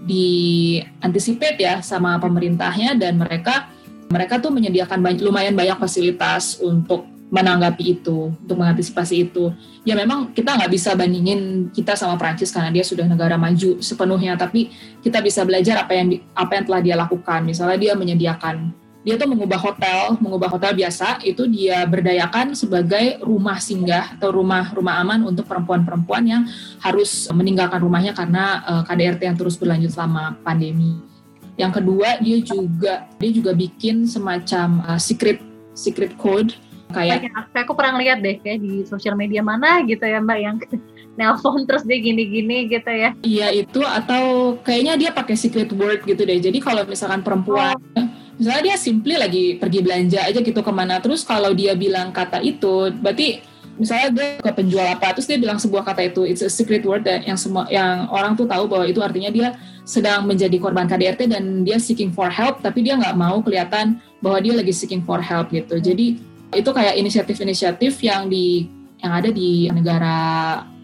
diantisipate 0.07 1.59
ya 1.59 1.75
sama 1.83 2.17
pemerintahnya 2.23 2.95
dan 2.95 3.19
mereka 3.19 3.67
mereka 4.09 4.41
tuh 4.41 4.49
menyediakan 4.49 5.05
banyak, 5.05 5.21
lumayan 5.21 5.53
banyak 5.53 5.77
fasilitas 5.77 6.57
untuk 6.65 7.18
menanggapi 7.29 8.01
itu, 8.01 8.33
untuk 8.33 8.57
mengantisipasi 8.57 9.29
itu. 9.29 9.53
Ya 9.85 9.93
memang 9.93 10.33
kita 10.33 10.57
nggak 10.57 10.73
bisa 10.73 10.97
bandingin 10.97 11.69
kita 11.73 11.93
sama 11.95 12.17
Prancis 12.17 12.49
karena 12.49 12.73
dia 12.73 12.85
sudah 12.85 13.05
negara 13.05 13.37
maju 13.37 13.81
sepenuhnya, 13.85 14.35
tapi 14.37 14.73
kita 15.05 15.21
bisa 15.21 15.45
belajar 15.45 15.85
apa 15.85 15.93
yang 15.93 16.19
apa 16.33 16.53
yang 16.57 16.65
telah 16.65 16.81
dia 16.81 16.97
lakukan. 16.97 17.41
Misalnya 17.45 17.77
dia 17.77 17.93
menyediakan, 17.93 18.73
dia 19.09 19.15
tuh 19.17 19.31
mengubah 19.31 19.57
hotel, 19.57 20.21
mengubah 20.21 20.53
hotel 20.53 20.77
biasa 20.77 21.25
itu 21.25 21.49
dia 21.49 21.81
berdayakan 21.89 22.53
sebagai 22.53 23.23
rumah 23.25 23.57
singgah 23.57 24.19
atau 24.19 24.35
rumah 24.35 24.69
rumah 24.75 25.01
aman 25.01 25.25
untuk 25.25 25.49
perempuan-perempuan 25.49 26.25
yang 26.29 26.43
harus 26.83 27.25
meninggalkan 27.33 27.81
rumahnya 27.81 28.13
karena 28.13 28.61
eh, 28.67 28.83
KDRT 28.85 29.21
yang 29.25 29.39
terus 29.39 29.57
berlanjut 29.57 29.97
selama 29.97 30.37
pandemi. 30.45 31.01
Yang 31.59 31.83
kedua 31.83 32.09
dia 32.23 32.39
juga 32.45 32.95
dia 33.19 33.31
juga 33.35 33.51
bikin 33.51 34.07
semacam 34.07 34.79
uh, 34.87 35.01
secret 35.01 35.43
secret 35.75 36.15
code 36.15 36.55
kayak 36.93 37.29
kayak 37.29 37.65
aku 37.65 37.73
pernah 37.77 38.01
lihat 38.01 38.19
deh 38.25 38.41
kayak 38.41 38.59
di 38.65 38.83
sosial 38.89 39.15
media 39.15 39.45
mana 39.45 39.85
gitu 39.85 40.03
ya 40.03 40.19
mbak 40.21 40.39
yang 40.41 40.57
nelpon 41.19 41.67
terus 41.67 41.83
dia 41.83 41.99
gini-gini 41.99 42.71
gitu 42.71 42.89
ya. 42.89 43.11
Iya 43.27 43.49
itu 43.51 43.83
atau 43.83 44.55
kayaknya 44.63 44.95
dia 44.95 45.11
pakai 45.11 45.35
secret 45.35 45.75
word 45.75 46.07
gitu 46.07 46.23
deh. 46.23 46.39
Jadi 46.39 46.63
kalau 46.63 46.87
misalkan 46.87 47.27
perempuan 47.27 47.75
oh. 47.99 48.07
misalnya 48.39 48.73
dia 48.73 48.77
simply 48.79 49.19
lagi 49.19 49.59
pergi 49.59 49.83
belanja 49.83 50.23
aja 50.23 50.39
gitu 50.39 50.63
ke 50.63 50.73
mana 50.73 51.03
terus 51.03 51.27
kalau 51.27 51.51
dia 51.51 51.75
bilang 51.75 52.15
kata 52.15 52.39
itu 52.39 52.95
berarti 53.03 53.43
misalnya 53.79 54.09
dia 54.11 54.29
ke 54.43 54.51
penjual 54.55 54.87
apa 54.87 55.15
terus 55.15 55.27
dia 55.27 55.39
bilang 55.39 55.59
sebuah 55.59 55.87
kata 55.87 56.11
itu 56.11 56.27
it's 56.27 56.43
a 56.43 56.51
secret 56.51 56.83
word 56.83 57.07
yang 57.07 57.39
semua 57.39 57.67
yang 57.71 58.11
orang 58.11 58.35
tuh 58.35 58.47
tahu 58.47 58.67
bahwa 58.67 58.87
itu 58.87 58.99
artinya 58.99 59.31
dia 59.31 59.49
sedang 59.87 60.27
menjadi 60.27 60.59
korban 60.59 60.91
KDRT 60.91 61.31
dan 61.31 61.63
dia 61.63 61.79
seeking 61.79 62.11
for 62.15 62.31
help 62.31 62.63
tapi 62.63 62.83
dia 62.83 62.99
nggak 62.99 63.15
mau 63.15 63.43
kelihatan 63.43 64.03
bahwa 64.19 64.39
dia 64.43 64.55
lagi 64.55 64.75
seeking 64.75 65.07
for 65.07 65.23
help 65.23 65.55
gitu. 65.55 65.79
Jadi 65.79 66.19
itu 66.55 66.71
kayak 66.73 66.97
inisiatif-inisiatif 66.97 68.01
yang 68.01 68.29
di 68.29 68.69
yang 68.99 69.13
ada 69.15 69.31
di 69.31 69.71
negara 69.71 70.17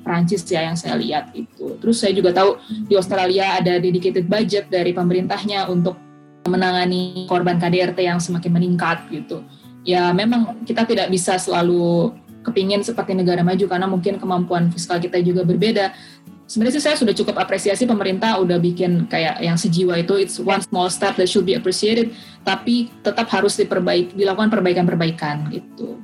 Prancis 0.05 0.45
ya 0.45 0.69
yang 0.69 0.77
saya 0.77 1.01
lihat 1.01 1.33
itu. 1.33 1.81
Terus 1.81 1.97
saya 1.97 2.13
juga 2.13 2.37
tahu 2.37 2.61
di 2.85 2.95
Australia 2.95 3.57
ada 3.59 3.81
dedicated 3.81 4.29
budget 4.29 4.69
dari 4.69 4.93
pemerintahnya 4.93 5.67
untuk 5.73 5.97
menangani 6.45 7.25
korban 7.25 7.57
KDRT 7.57 8.05
yang 8.05 8.21
semakin 8.21 8.53
meningkat 8.53 9.09
gitu. 9.09 9.41
Ya 9.85 10.13
memang 10.13 10.61
kita 10.69 10.85
tidak 10.85 11.09
bisa 11.09 11.41
selalu 11.41 12.13
kepingin 12.45 12.85
seperti 12.85 13.17
negara 13.17 13.41
maju 13.41 13.65
karena 13.65 13.89
mungkin 13.89 14.21
kemampuan 14.21 14.69
fiskal 14.69 15.01
kita 15.01 15.17
juga 15.25 15.49
berbeda 15.49 15.97
sebenarnya 16.45 16.77
sih 16.81 16.85
saya 16.85 16.97
sudah 16.97 17.15
cukup 17.17 17.41
apresiasi 17.41 17.89
pemerintah 17.89 18.37
udah 18.41 18.61
bikin 18.61 19.09
kayak 19.09 19.41
yang 19.41 19.57
sejiwa 19.57 20.01
itu 20.01 20.21
it's 20.21 20.37
one 20.37 20.61
small 20.61 20.89
step 20.93 21.17
that 21.17 21.29
should 21.29 21.49
be 21.49 21.57
appreciated 21.57 22.13
tapi 22.45 22.93
tetap 23.01 23.29
harus 23.33 23.57
diperbaiki 23.57 24.13
dilakukan 24.15 24.53
perbaikan-perbaikan 24.53 25.49
gitu. 25.51 25.97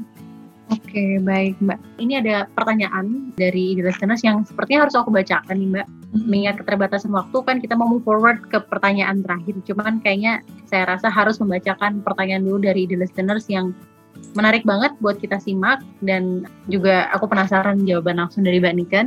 Oke, 0.70 0.94
okay, 0.94 1.12
baik 1.18 1.58
Mbak. 1.58 1.78
Ini 1.98 2.22
ada 2.22 2.36
pertanyaan 2.54 3.34
dari 3.34 3.74
listeners 3.74 4.22
yang 4.22 4.46
sepertinya 4.46 4.86
harus 4.86 4.94
aku 4.94 5.10
bacakan 5.10 5.58
nih 5.58 5.66
Mbak. 5.66 5.86
Mm-hmm. 5.86 6.26
Mengingat 6.30 6.56
keterbatasan 6.62 7.10
waktu 7.10 7.38
kan 7.42 7.58
kita 7.58 7.74
mau 7.74 7.90
move 7.90 8.06
forward 8.06 8.38
ke 8.46 8.62
pertanyaan 8.70 9.18
terakhir. 9.18 9.58
Cuman 9.66 9.98
kayaknya 9.98 10.46
saya 10.70 10.94
rasa 10.94 11.10
harus 11.10 11.42
membacakan 11.42 12.06
pertanyaan 12.06 12.46
dulu 12.46 12.70
dari 12.70 12.86
the 12.86 12.94
listeners 12.94 13.50
yang 13.50 13.74
menarik 14.38 14.62
banget 14.62 14.94
buat 15.02 15.18
kita 15.18 15.42
simak 15.42 15.82
dan 16.06 16.46
juga 16.70 17.10
aku 17.10 17.26
penasaran 17.26 17.82
jawaban 17.82 18.22
langsung 18.22 18.46
dari 18.46 18.62
Mbak 18.62 18.74
Niken. 18.78 19.06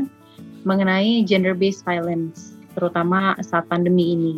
Mengenai 0.64 1.24
gender-based 1.24 1.84
violence, 1.84 2.58
terutama 2.76 3.36
saat 3.44 3.68
pandemi 3.68 4.16
ini. 4.16 4.36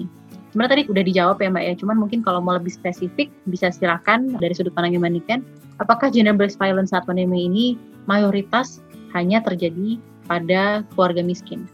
Sebenarnya 0.51 0.71
tadi 0.79 0.83
udah 0.87 1.03
dijawab 1.03 1.37
ya 1.43 1.49
Mbak 1.51 1.63
ya, 1.67 1.73
cuman 1.83 1.97
mungkin 1.99 2.19
kalau 2.23 2.39
mau 2.39 2.55
lebih 2.55 2.71
spesifik 2.71 3.27
bisa 3.47 3.69
silakan 3.75 4.39
dari 4.39 4.55
sudut 4.55 4.71
pandang 4.71 4.95
Humaniken, 4.95 5.43
apakah 5.83 6.07
gender-based 6.07 6.55
violence 6.55 6.95
saat 6.95 7.03
pandemi 7.03 7.45
ini 7.47 7.65
mayoritas 8.07 8.79
hanya 9.11 9.43
terjadi 9.43 9.99
pada 10.25 10.87
keluarga 10.95 11.19
miskin? 11.21 11.67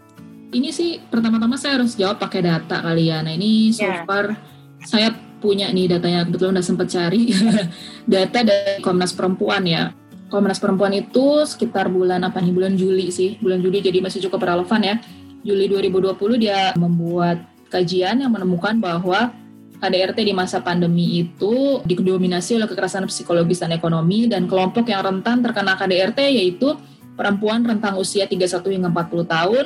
Ini 0.52 0.70
sih 0.76 1.00
pertama-tama 1.08 1.56
saya 1.56 1.80
harus 1.80 1.96
jawab 1.96 2.20
pakai 2.20 2.44
data 2.44 2.84
kali 2.84 3.08
ya. 3.08 3.24
Nah 3.24 3.32
ini 3.32 3.72
so 3.72 3.88
Ya. 3.88 4.04
far 4.04 4.36
saya 4.84 5.16
punya 5.40 5.72
nih 5.72 5.88
datanya 5.96 6.28
kebetulan 6.28 6.60
udah 6.60 6.66
sempat 6.66 6.88
cari 6.92 7.32
data 8.14 8.40
dari 8.44 8.84
Komnas 8.84 9.16
Perempuan 9.16 9.64
ya. 9.64 9.96
Komnas 10.32 10.64
Perempuan 10.64 10.96
itu 10.96 11.44
sekitar 11.44 11.92
bulan 11.92 12.24
apa 12.24 12.40
nih 12.40 12.56
bulan 12.56 12.74
Juli 12.80 13.12
sih 13.12 13.36
bulan 13.44 13.60
Juli 13.60 13.84
jadi 13.84 14.00
masih 14.00 14.24
cukup 14.32 14.48
relevan 14.48 14.80
ya. 14.80 14.96
Juli 15.44 15.68
2020 15.68 16.16
dia 16.40 16.72
membuat 16.80 17.44
kajian 17.68 18.24
yang 18.24 18.32
menemukan 18.32 18.80
bahwa 18.80 19.36
KDRT 19.82 20.24
di 20.24 20.32
masa 20.32 20.62
pandemi 20.62 21.26
itu 21.26 21.82
didominasi 21.84 22.56
oleh 22.56 22.70
kekerasan 22.70 23.10
psikologis 23.10 23.60
dan 23.60 23.74
ekonomi 23.74 24.30
dan 24.30 24.46
kelompok 24.46 24.88
yang 24.88 25.02
rentan 25.02 25.42
terkena 25.42 25.74
KDRT 25.74 26.38
yaitu 26.38 26.78
perempuan 27.18 27.66
rentang 27.66 27.98
usia 27.98 28.30
31 28.30 28.62
hingga 28.78 28.90
40 28.94 29.26
tahun, 29.26 29.66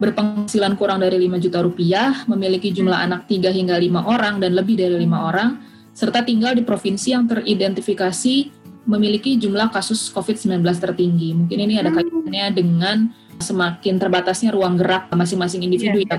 berpenghasilan 0.00 0.72
kurang 0.80 1.04
dari 1.04 1.20
5 1.28 1.36
juta 1.44 1.60
rupiah, 1.60 2.24
memiliki 2.24 2.72
jumlah 2.72 2.96
anak 2.96 3.28
3 3.28 3.52
hingga 3.52 3.76
5 3.76 4.08
orang 4.08 4.40
dan 4.40 4.56
lebih 4.56 4.80
dari 4.80 4.96
5 4.96 5.28
orang, 5.28 5.60
serta 5.92 6.24
tinggal 6.24 6.56
di 6.56 6.64
provinsi 6.64 7.12
yang 7.12 7.28
teridentifikasi 7.28 8.61
memiliki 8.82 9.38
jumlah 9.38 9.70
kasus 9.70 10.10
COVID-19 10.10 10.62
tertinggi. 10.78 11.34
Mungkin 11.34 11.58
ini 11.58 11.78
ada 11.78 11.94
kaitannya 11.94 12.46
dengan 12.50 12.96
semakin 13.38 13.98
terbatasnya 13.98 14.54
ruang 14.54 14.78
gerak 14.78 15.10
masing-masing 15.10 15.66
individu 15.66 16.02
Iya, 16.02 16.18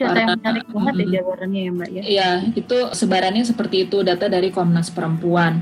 Data 0.00 0.16
yang 0.16 0.30
menarik 0.40 0.66
banget 0.72 0.94
ya 0.96 1.06
jawabannya 1.20 1.60
ya 1.60 1.70
Mbak 1.76 1.88
ya. 1.92 2.02
Iya, 2.08 2.30
itu 2.56 2.78
sebarannya 2.96 3.44
seperti 3.44 3.76
itu 3.84 4.00
data 4.00 4.32
dari 4.32 4.48
Komnas 4.48 4.88
Perempuan. 4.88 5.60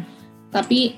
Tapi 0.55 0.95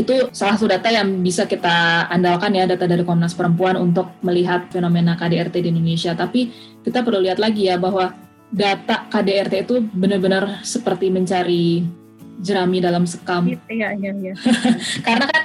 itu 0.00 0.32
salah 0.32 0.56
satu 0.56 0.70
data 0.70 0.88
yang 0.88 1.20
bisa 1.20 1.44
kita 1.44 2.08
andalkan 2.08 2.56
ya 2.56 2.64
data 2.64 2.88
dari 2.88 3.04
Komnas 3.04 3.36
Perempuan 3.36 3.76
untuk 3.76 4.16
melihat 4.24 4.72
fenomena 4.72 5.12
KDRT 5.12 5.60
di 5.60 5.68
Indonesia. 5.68 6.16
Tapi 6.16 6.48
kita 6.80 7.04
perlu 7.04 7.20
lihat 7.20 7.36
lagi 7.36 7.68
ya 7.68 7.76
bahwa 7.76 8.16
data 8.48 9.04
KDRT 9.12 9.54
itu 9.68 9.84
benar-benar 9.92 10.64
seperti 10.64 11.12
mencari 11.12 11.84
jerami 12.40 12.80
dalam 12.80 13.04
sekam. 13.04 13.46
Iya, 13.68 13.94
iya, 13.96 14.10
iya. 14.16 14.34
Karena 15.06 15.28
kan 15.28 15.42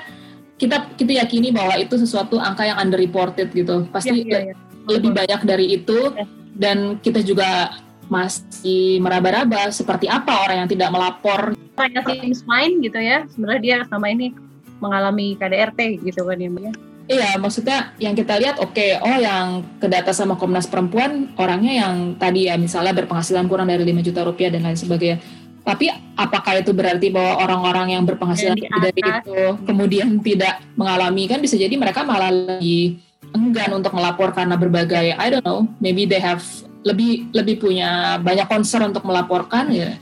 kita 0.56 0.78
kita 0.96 1.12
yakini 1.20 1.52
bahwa 1.52 1.76
itu 1.76 2.00
sesuatu 2.00 2.40
angka 2.40 2.64
yang 2.64 2.80
underreported 2.80 3.52
gitu. 3.52 3.86
Pasti 3.92 4.24
Iya, 4.24 4.24
iya, 4.24 4.40
iya. 4.52 4.56
lebih 4.88 5.12
banyak 5.12 5.42
dari 5.44 5.66
itu 5.76 6.16
Ya. 6.16 6.26
dan 6.56 6.98
kita 7.04 7.20
juga 7.20 7.76
masih 8.08 9.02
meraba-raba 9.02 9.74
seperti 9.74 10.06
apa 10.06 10.46
orang 10.46 10.66
yang 10.66 10.70
tidak 10.70 10.94
melapor 10.94 11.58
Tanya 11.76 12.02
seems 12.08 12.40
fine 12.48 12.80
gitu 12.80 12.96
ya. 12.96 13.28
Sebenarnya 13.28 13.62
dia 13.62 13.78
selama 13.92 14.08
ini 14.08 14.32
mengalami 14.80 15.36
KDRT 15.36 16.08
gitu 16.08 16.24
kan 16.24 16.40
ya 16.40 16.48
ya. 16.48 16.74
Iya, 17.06 17.30
maksudnya 17.38 17.94
yang 18.02 18.18
kita 18.18 18.42
lihat 18.42 18.58
oke, 18.58 18.98
oh 19.06 19.18
yang 19.22 19.62
kedata 19.78 20.10
sama 20.10 20.42
Komnas 20.42 20.66
Perempuan 20.66 21.38
orangnya 21.38 21.86
yang 21.86 22.18
tadi 22.18 22.50
ya 22.50 22.58
misalnya 22.58 22.98
berpenghasilan 22.98 23.46
kurang 23.46 23.70
dari 23.70 23.86
5 23.86 24.02
juta 24.02 24.26
rupiah 24.26 24.50
dan 24.50 24.66
lain 24.66 24.74
sebagainya. 24.74 25.22
Tapi 25.66 25.90
apakah 26.14 26.62
itu 26.62 26.72
berarti 26.78 27.10
bahwa 27.10 27.42
orang-orang 27.42 27.98
yang 27.98 28.04
berpenghasilan 28.06 28.54
dari 28.54 29.02
itu 29.02 29.58
kemudian 29.66 30.22
tidak 30.22 30.62
mengalami 30.78 31.26
kan 31.26 31.42
bisa 31.42 31.58
jadi 31.58 31.74
mereka 31.74 32.06
malah 32.06 32.30
lebih 32.30 33.02
enggan 33.34 33.74
untuk 33.74 33.98
melapor 33.98 34.30
karena 34.30 34.54
berbagai 34.56 35.18
I 35.18 35.28
don't 35.34 35.42
know, 35.42 35.66
maybe 35.82 36.06
they 36.06 36.22
have 36.22 36.46
lebih 36.86 37.34
lebih 37.34 37.66
punya 37.66 38.22
banyak 38.22 38.46
concern 38.46 38.94
untuk 38.94 39.10
melaporkan 39.10 39.74
ya. 39.74 39.98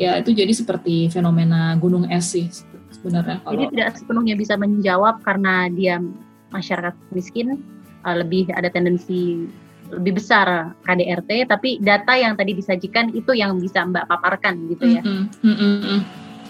Ya 0.00 0.18
itu 0.18 0.32
jadi 0.32 0.50
seperti 0.50 1.12
fenomena 1.12 1.76
gunung 1.78 2.08
es 2.10 2.34
sih 2.34 2.50
sebenarnya 2.90 3.44
Jadi 3.44 3.46
kalau 3.46 3.70
tidak 3.76 3.90
sepenuhnya 4.00 4.34
bisa 4.34 4.54
menjawab 4.56 5.20
karena 5.20 5.68
dia 5.68 6.00
masyarakat 6.50 6.96
miskin 7.12 7.60
uh, 8.02 8.16
lebih 8.16 8.48
ada 8.56 8.72
tendensi 8.72 9.44
lebih 10.00 10.18
besar 10.18 10.74
KDRT, 10.84 11.50
tapi 11.50 11.78
data 11.82 12.14
yang 12.14 12.34
tadi 12.34 12.54
disajikan 12.54 13.10
itu 13.14 13.34
yang 13.34 13.56
bisa 13.58 13.82
Mbak 13.86 14.04
paparkan 14.10 14.68
gitu 14.70 14.84
ya. 14.98 15.02
Mm. 15.02 16.02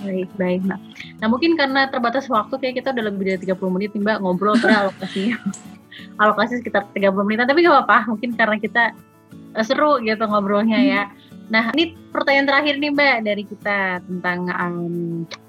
Baik, 0.04 0.28
baik 0.36 0.60
Mbak. 0.68 0.80
Nah 1.24 1.26
mungkin 1.32 1.56
karena 1.56 1.88
terbatas 1.88 2.28
waktu 2.28 2.60
kayak 2.60 2.84
kita 2.84 2.92
udah 2.92 3.04
lebih 3.08 3.24
dari 3.34 3.40
30 3.48 3.74
menit 3.74 3.90
nih 3.96 4.02
Mbak 4.04 4.18
ngobrol 4.20 4.56
pada 4.60 4.88
alokasinya. 4.88 5.36
Alokasi 6.22 6.58
sekitar 6.58 6.90
30 6.90 7.14
menitan, 7.22 7.46
tapi 7.46 7.62
gak 7.62 7.74
apa-apa. 7.74 8.10
Mungkin 8.10 8.34
karena 8.34 8.56
kita 8.58 8.92
eh, 9.54 9.64
seru 9.64 10.02
gitu 10.02 10.26
ngobrolnya 10.26 10.78
ya. 10.82 11.02
Nah 11.48 11.70
ini 11.76 11.94
pertanyaan 12.10 12.48
terakhir 12.48 12.74
nih 12.80 12.90
Mbak 12.92 13.16
dari 13.24 13.42
kita 13.46 13.78
tentang 14.04 14.38
um, 14.50 14.84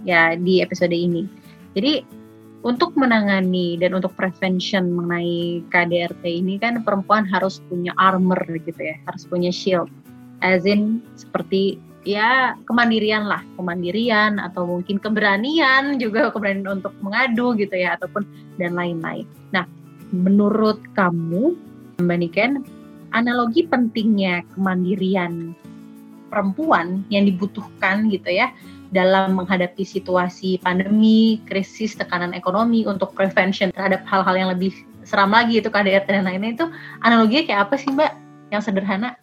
ya 0.07 0.37
di 0.37 0.61
episode 0.61 0.93
ini. 0.93 1.27
Jadi 1.75 2.05
untuk 2.65 2.97
menangani 2.97 3.77
dan 3.77 3.93
untuk 3.93 4.17
prevention 4.17 4.89
mengenai 4.89 5.61
KDRT 5.69 6.23
ini 6.25 6.57
kan 6.57 6.81
perempuan 6.81 7.21
harus 7.29 7.61
punya 7.69 7.93
armor 8.01 8.41
gitu 8.41 8.81
ya, 8.81 8.97
harus 9.05 9.29
punya 9.29 9.53
shield. 9.53 9.87
As 10.41 10.65
in 10.65 11.05
seperti 11.13 11.77
ya 12.01 12.57
kemandirian 12.65 13.29
lah, 13.29 13.45
kemandirian 13.53 14.41
atau 14.41 14.65
mungkin 14.65 14.97
keberanian 14.97 16.01
juga 16.01 16.33
keberanian 16.33 16.81
untuk 16.81 16.97
mengadu 17.05 17.53
gitu 17.53 17.77
ya 17.77 18.01
ataupun 18.01 18.25
dan 18.57 18.73
lain-lain. 18.73 19.29
Nah, 19.53 19.69
menurut 20.09 20.81
kamu 20.97 21.53
Mbak 22.01 22.17
Niken, 22.17 22.51
analogi 23.13 23.69
pentingnya 23.69 24.41
kemandirian 24.57 25.53
perempuan 26.33 27.05
yang 27.13 27.29
dibutuhkan 27.29 28.09
gitu 28.09 28.27
ya 28.33 28.49
dalam 28.93 29.37
menghadapi 29.37 29.81
situasi 29.81 30.61
pandemi, 30.61 31.41
krisis, 31.45 31.97
tekanan 31.97 32.35
ekonomi 32.35 32.85
untuk 32.85 33.13
prevention 33.17 33.73
terhadap 33.73 34.05
hal-hal 34.05 34.35
yang 34.35 34.49
lebih 34.51 34.73
seram 35.05 35.29
lagi 35.31 35.61
itu 35.61 35.69
KDRT 35.69 36.09
dan 36.09 36.25
lain-lain 36.25 36.57
itu 36.57 36.65
analoginya 37.05 37.43
kayak 37.45 37.61
apa 37.69 37.75
sih 37.77 37.89
Mbak? 37.93 38.11
Yang 38.53 38.61
sederhana? 38.69 39.17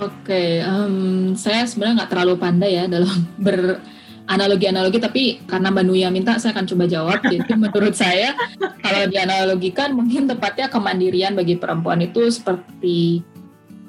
Oke, 0.00 0.64
em, 0.64 1.36
saya 1.36 1.68
sebenarnya 1.68 2.04
nggak 2.04 2.12
terlalu 2.12 2.34
pandai 2.40 2.72
ya 2.80 2.84
dalam 2.88 3.12
beranalogi-analogi, 3.44 4.98
tapi 5.00 5.22
karena 5.44 5.68
Mbak 5.68 5.84
Nuya 5.84 6.08
minta, 6.08 6.40
saya 6.40 6.56
akan 6.56 6.64
coba 6.64 6.84
jawab. 6.88 7.18
Jadi 7.32 7.52
menurut 7.52 7.92
saya, 7.92 8.32
kalau 8.80 9.04
dianalogikan 9.12 9.92
mungkin 9.92 10.24
tepatnya 10.24 10.72
kemandirian 10.72 11.36
bagi 11.36 11.60
perempuan 11.60 12.00
itu 12.00 12.32
seperti 12.32 13.20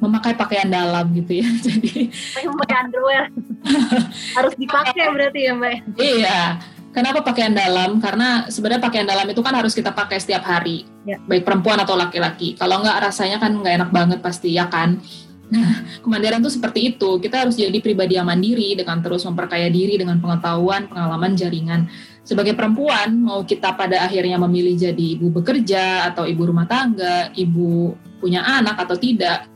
memakai 0.01 0.33
pakaian 0.33 0.67
dalam 0.67 1.13
gitu 1.13 1.45
ya. 1.45 1.47
Jadi 1.65 2.09
pakai 2.33 2.77
underwear. 2.89 3.23
Harus 4.37 4.53
dipakai 4.57 5.05
berarti 5.13 5.39
ya 5.45 5.53
Mbak? 5.53 5.75
iya, 6.01 6.39
kenapa 6.89 7.21
pakaian 7.21 7.53
dalam? 7.53 8.01
Karena 8.01 8.49
sebenarnya 8.49 8.81
pakaian 8.81 9.05
dalam 9.05 9.29
itu 9.29 9.39
kan 9.45 9.53
harus 9.53 9.77
kita 9.77 9.93
pakai 9.93 10.17
setiap 10.17 10.41
hari, 10.41 10.89
Ya. 11.05 11.21
baik 11.29 11.45
perempuan 11.45 11.77
atau 11.77 11.93
laki-laki. 11.93 12.57
Kalau 12.57 12.81
nggak 12.81 12.97
rasanya 13.05 13.37
kan 13.37 13.53
nggak 13.61 13.73
enak 13.77 13.89
banget 13.93 14.19
pasti 14.25 14.57
ya 14.57 14.65
kan. 14.65 14.97
Nah, 15.51 15.83
kemandirian 15.99 16.39
itu 16.39 16.47
seperti 16.47 16.95
itu. 16.95 17.19
Kita 17.19 17.43
harus 17.43 17.59
jadi 17.59 17.75
pribadi 17.83 18.15
yang 18.15 18.23
mandiri 18.23 18.71
dengan 18.71 19.03
terus 19.03 19.27
memperkaya 19.27 19.67
diri 19.67 19.99
dengan 19.99 20.15
pengetahuan, 20.23 20.87
pengalaman, 20.87 21.35
jaringan. 21.35 21.91
Sebagai 22.23 22.55
perempuan, 22.55 23.19
mau 23.19 23.43
kita 23.43 23.75
pada 23.75 24.07
akhirnya 24.07 24.39
memilih 24.39 24.79
jadi 24.79 25.19
ibu 25.19 25.27
bekerja 25.27 26.07
atau 26.07 26.23
ibu 26.23 26.47
rumah 26.47 26.63
tangga, 26.71 27.35
ibu 27.35 27.91
punya 28.23 28.47
anak 28.47 28.79
atau 28.79 28.95
tidak, 28.95 29.50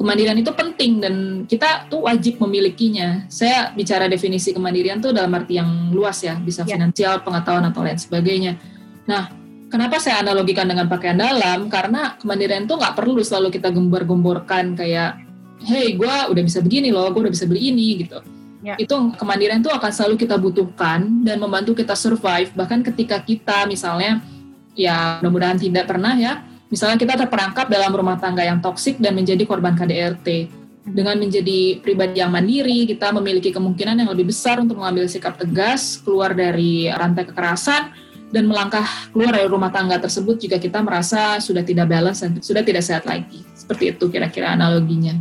kemandirian 0.00 0.40
itu 0.40 0.48
penting 0.56 0.92
dan 1.04 1.14
kita 1.44 1.84
tuh 1.92 2.08
wajib 2.08 2.40
memilikinya. 2.40 3.28
Saya 3.28 3.68
bicara 3.76 4.08
definisi 4.08 4.56
kemandirian 4.56 4.96
tuh 4.96 5.12
dalam 5.12 5.28
arti 5.36 5.60
yang 5.60 5.92
luas 5.92 6.24
ya, 6.24 6.40
bisa 6.40 6.64
Ya. 6.64 6.80
finansial, 6.80 7.20
pengetahuan 7.20 7.68
atau 7.68 7.84
lain 7.84 8.00
sebagainya. 8.00 8.56
Nah, 9.04 9.28
kenapa 9.68 10.00
saya 10.00 10.24
analogikan 10.24 10.64
dengan 10.64 10.88
pakaian 10.88 11.20
dalam? 11.20 11.68
Karena 11.68 12.16
kemandirian 12.16 12.64
tuh 12.64 12.80
nggak 12.80 12.96
perlu 12.96 13.20
selalu 13.20 13.52
kita 13.52 13.68
gembar-gemborkan 13.68 14.72
kayak, 14.72 15.20
hey, 15.68 15.92
gue 15.92 16.14
udah 16.32 16.42
bisa 16.48 16.64
begini 16.64 16.88
loh, 16.88 17.12
gue 17.12 17.20
udah 17.28 17.34
bisa 17.36 17.44
beli 17.44 17.68
ini 17.68 18.00
gitu. 18.00 18.24
Ya. 18.64 18.80
Itu 18.80 19.12
kemandirian 19.20 19.60
itu 19.60 19.68
akan 19.68 19.92
selalu 19.92 20.16
kita 20.16 20.40
butuhkan 20.40 21.28
dan 21.28 21.36
membantu 21.36 21.76
kita 21.76 21.92
survive. 21.92 22.48
Bahkan 22.56 22.88
ketika 22.88 23.20
kita 23.20 23.68
misalnya, 23.68 24.24
ya 24.72 25.20
mudah-mudahan 25.20 25.60
tidak 25.60 25.92
pernah 25.92 26.16
ya, 26.16 26.40
misalnya 26.70 26.96
kita 26.96 27.14
terperangkap 27.26 27.66
dalam 27.66 27.90
rumah 27.90 28.16
tangga 28.16 28.46
yang 28.46 28.62
toksik 28.62 28.96
dan 29.02 29.18
menjadi 29.18 29.42
korban 29.44 29.74
KDRT. 29.76 30.58
Dengan 30.80 31.20
menjadi 31.20 31.76
pribadi 31.84 32.24
yang 32.24 32.32
mandiri, 32.32 32.88
kita 32.88 33.12
memiliki 33.12 33.52
kemungkinan 33.52 34.00
yang 34.00 34.10
lebih 34.10 34.32
besar 34.32 34.58
untuk 34.58 34.80
mengambil 34.80 35.04
sikap 35.06 35.36
tegas, 35.36 36.00
keluar 36.00 36.32
dari 36.32 36.88
rantai 36.88 37.28
kekerasan, 37.28 37.92
dan 38.30 38.46
melangkah 38.46 38.86
keluar 39.12 39.34
dari 39.34 39.46
rumah 39.50 39.68
tangga 39.74 39.98
tersebut 40.00 40.40
jika 40.40 40.56
kita 40.56 40.80
merasa 40.80 41.42
sudah 41.42 41.66
tidak 41.66 41.90
balance 41.90 42.22
dan 42.24 42.38
sudah 42.40 42.64
tidak 42.64 42.86
sehat 42.86 43.04
lagi. 43.04 43.44
Seperti 43.52 43.92
itu 43.92 44.08
kira-kira 44.08 44.54
analoginya. 44.54 45.18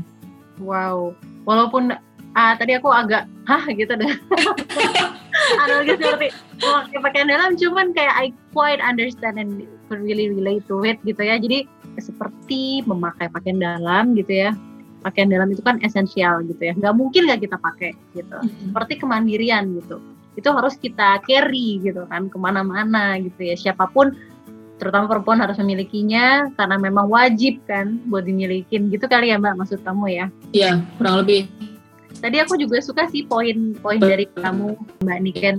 Wow. 0.62 1.18
Walaupun 1.43 1.91
ah, 2.38 2.54
tadi 2.56 2.78
aku 2.78 2.89
agak 2.93 3.26
hah 3.50 3.64
gitu 3.74 3.93
deh. 3.97 4.14
Analogi 5.66 5.93
seperti 5.97 6.28
memakai 6.62 7.00
pakaian 7.02 7.28
dalam 7.30 7.52
cuman 7.58 7.91
kayak 7.97 8.16
I 8.16 8.28
quite 8.54 8.82
understand 8.84 9.41
and 9.41 9.66
really 9.97 10.29
relate 10.29 10.61
to 10.69 10.85
it 10.85 11.01
gitu 11.01 11.19
ya. 11.19 11.41
Jadi 11.41 11.65
seperti 11.97 12.85
memakai 12.85 13.27
pakaian 13.29 13.57
dalam 13.57 14.13
gitu 14.13 14.29
ya. 14.33 14.51
Pakaian 14.99 15.31
dalam 15.31 15.47
itu 15.49 15.63
kan 15.63 15.79
esensial 15.81 16.43
gitu 16.45 16.59
ya. 16.59 16.73
Nggak 16.75 16.93
mungkin 16.93 17.25
nggak 17.27 17.41
kita 17.47 17.57
pakai 17.57 17.91
gitu. 18.13 18.37
Seperti 18.69 18.99
kemandirian 18.99 19.65
gitu. 19.79 19.97
Itu 20.35 20.51
harus 20.51 20.75
kita 20.75 21.19
carry 21.25 21.79
gitu 21.81 22.05
kan 22.07 22.27
ke 22.27 22.37
mana-mana 22.37 23.15
gitu 23.17 23.39
ya. 23.43 23.55
Siapa 23.55 23.87
pun 23.89 24.11
terutama 24.79 25.11
perempuan 25.11 25.43
harus 25.43 25.59
memilikinya 25.59 26.47
karena 26.55 26.79
memang 26.79 27.11
wajib 27.11 27.59
kan 27.67 27.99
buat 28.07 28.23
dimilikin 28.23 28.87
gitu 28.87 29.11
kali 29.11 29.27
ya 29.27 29.35
mbak 29.35 29.59
maksud 29.59 29.83
kamu 29.83 30.07
ya 30.07 30.25
Iya, 30.55 30.79
kurang 30.95 31.19
lebih. 31.19 31.51
tadi 32.23 32.39
aku 32.39 32.55
juga 32.55 32.79
suka 32.79 33.03
sih 33.11 33.27
poin-poin 33.27 33.99
dari 33.99 34.23
kamu 34.39 34.79
mbak 35.03 35.19
Niken 35.19 35.55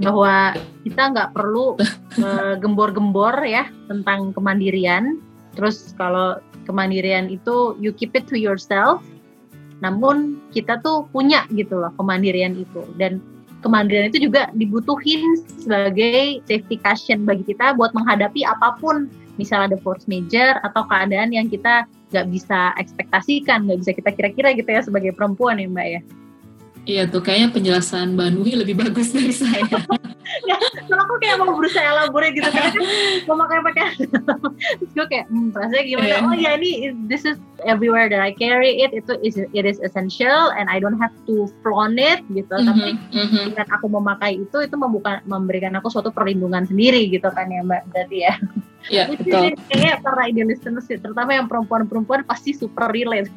bahwa 0.00 0.56
kita 0.86 1.12
nggak 1.12 1.30
perlu 1.36 1.76
eh, 2.24 2.54
gembor-gembor 2.60 3.42
ya 3.44 3.68
tentang 3.90 4.32
kemandirian. 4.32 5.20
Terus 5.52 5.92
kalau 6.00 6.40
kemandirian 6.64 7.28
itu 7.28 7.76
you 7.82 7.92
keep 7.92 8.16
it 8.16 8.24
to 8.30 8.38
yourself. 8.38 9.04
Namun 9.82 10.38
kita 10.54 10.78
tuh 10.80 11.10
punya 11.10 11.44
gitu 11.52 11.82
loh 11.82 11.92
kemandirian 11.98 12.56
itu. 12.56 12.86
Dan 12.96 13.20
kemandirian 13.60 14.08
itu 14.08 14.30
juga 14.30 14.48
dibutuhin 14.56 15.36
sebagai 15.44 16.40
safety 16.48 16.78
cushion 16.80 17.26
bagi 17.28 17.44
kita 17.44 17.74
buat 17.76 17.92
menghadapi 17.92 18.46
apa 18.46 18.78
pun. 18.78 19.10
Misalnya 19.40 19.74
ada 19.74 19.78
force 19.80 20.04
major 20.06 20.60
atau 20.60 20.84
keadaan 20.86 21.32
yang 21.32 21.48
kita 21.48 21.88
nggak 22.12 22.28
bisa 22.28 22.76
ekspektasikan 22.76 23.64
nggak 23.64 23.80
bisa 23.80 23.92
kita 23.96 24.10
kira-kira 24.12 24.52
gitu 24.52 24.68
ya 24.68 24.84
sebagai 24.84 25.16
perempuan 25.16 25.56
ya 25.56 25.66
mbak 25.66 25.86
ya 25.88 26.00
Iya 26.82 27.06
tuh, 27.06 27.22
kayaknya 27.22 27.54
penjelasan 27.54 28.18
Mbak 28.18 28.28
Nui 28.34 28.52
lebih 28.58 28.74
bagus 28.74 29.14
dari 29.14 29.30
saya. 29.30 29.62
ya, 30.50 30.56
kalau 30.88 31.02
aku 31.06 31.14
kayak 31.22 31.36
mau 31.38 31.54
berusaha 31.54 31.84
elaborate 31.84 32.34
gitu 32.34 32.48
kan 32.48 32.72
mau 33.28 33.36
pakai 33.44 33.58
pakai 33.60 33.86
terus 34.80 34.90
gue 34.96 35.06
kayak 35.10 35.26
hmm, 35.28 35.52
rasanya 35.52 35.84
gimana 35.84 36.08
Iya. 36.08 36.18
oh 36.24 36.34
ya 36.34 36.50
ini 36.56 36.70
this 37.06 37.28
is 37.28 37.36
everywhere 37.68 38.08
that 38.08 38.22
I 38.22 38.32
carry 38.32 38.80
it 38.80 38.96
itu 38.96 39.12
is 39.20 39.36
it 39.36 39.64
is 39.68 39.76
essential 39.84 40.50
and 40.56 40.72
I 40.72 40.80
don't 40.80 40.96
have 40.96 41.12
to 41.28 41.50
flaunt 41.60 42.00
it 42.00 42.24
gitu 42.32 42.48
tapi 42.54 42.96
Mhm, 42.96 43.12
mhm. 43.12 43.42
dengan 43.52 43.66
aku 43.76 43.86
memakai 43.92 44.40
itu 44.40 44.56
itu 44.64 44.74
membuka 44.78 45.20
memberikan 45.28 45.76
aku 45.76 45.92
suatu 45.92 46.08
perlindungan 46.08 46.64
sendiri 46.64 47.06
gitu 47.12 47.28
kan 47.28 47.50
ya 47.50 47.60
mbak 47.60 47.82
berarti 47.92 48.16
ya 48.24 48.34
Iya, 48.90 49.06
betul. 49.14 49.54
kayaknya 49.70 49.92
para 50.02 50.22
idealis 50.26 50.58
sih 50.62 50.98
terutama 50.98 51.36
yang 51.36 51.46
perempuan-perempuan 51.46 52.26
pasti 52.26 52.50
super 52.56 52.90
relate. 52.90 53.30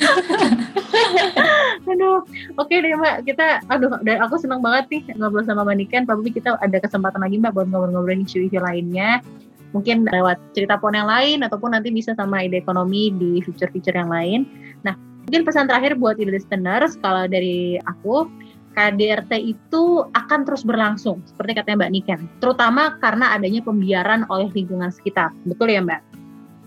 Aduh 1.90 2.24
oke 2.56 2.74
deh 2.74 2.92
mbak. 2.96 3.24
Kita 3.24 3.64
aduh 3.68 4.00
dan 4.04 4.20
aku 4.20 4.36
senang 4.40 4.60
banget 4.60 4.88
nih 4.92 5.02
ngobrol 5.16 5.44
sama 5.44 5.64
mbak 5.64 5.76
Niken. 5.80 6.04
Probably 6.04 6.32
kita 6.32 6.60
ada 6.60 6.78
kesempatan 6.80 7.20
lagi 7.24 7.40
mbak 7.40 7.52
buat 7.56 7.68
ngobrol-ngobrol 7.72 8.20
isu-isu 8.20 8.60
lainnya. 8.60 9.24
Mungkin 9.70 10.10
lewat 10.10 10.40
cerita 10.52 10.76
pon 10.82 10.98
yang 10.98 11.06
lain 11.06 11.46
ataupun 11.46 11.72
nanti 11.78 11.94
bisa 11.94 12.10
sama 12.18 12.42
ide 12.42 12.58
ekonomi 12.58 13.14
di 13.14 13.38
future-future 13.40 13.94
yang 13.94 14.10
lain. 14.10 14.40
Nah 14.82 14.98
mungkin 15.30 15.46
pesan 15.46 15.70
terakhir 15.70 15.94
buat 15.94 16.18
listeners 16.18 16.98
kalau 16.98 17.30
dari 17.30 17.78
aku 17.86 18.26
KDRT 18.74 19.32
itu 19.42 20.06
akan 20.14 20.46
terus 20.46 20.62
berlangsung 20.62 21.20
seperti 21.26 21.58
katanya 21.58 21.86
Mbak 21.86 21.92
Niken. 21.92 22.20
Terutama 22.38 22.96
karena 23.02 23.34
adanya 23.34 23.60
pembiaran 23.66 24.24
oleh 24.30 24.48
lingkungan 24.54 24.94
sekitar. 24.94 25.34
Betul 25.44 25.74
ya 25.74 25.82
Mbak? 25.82 26.02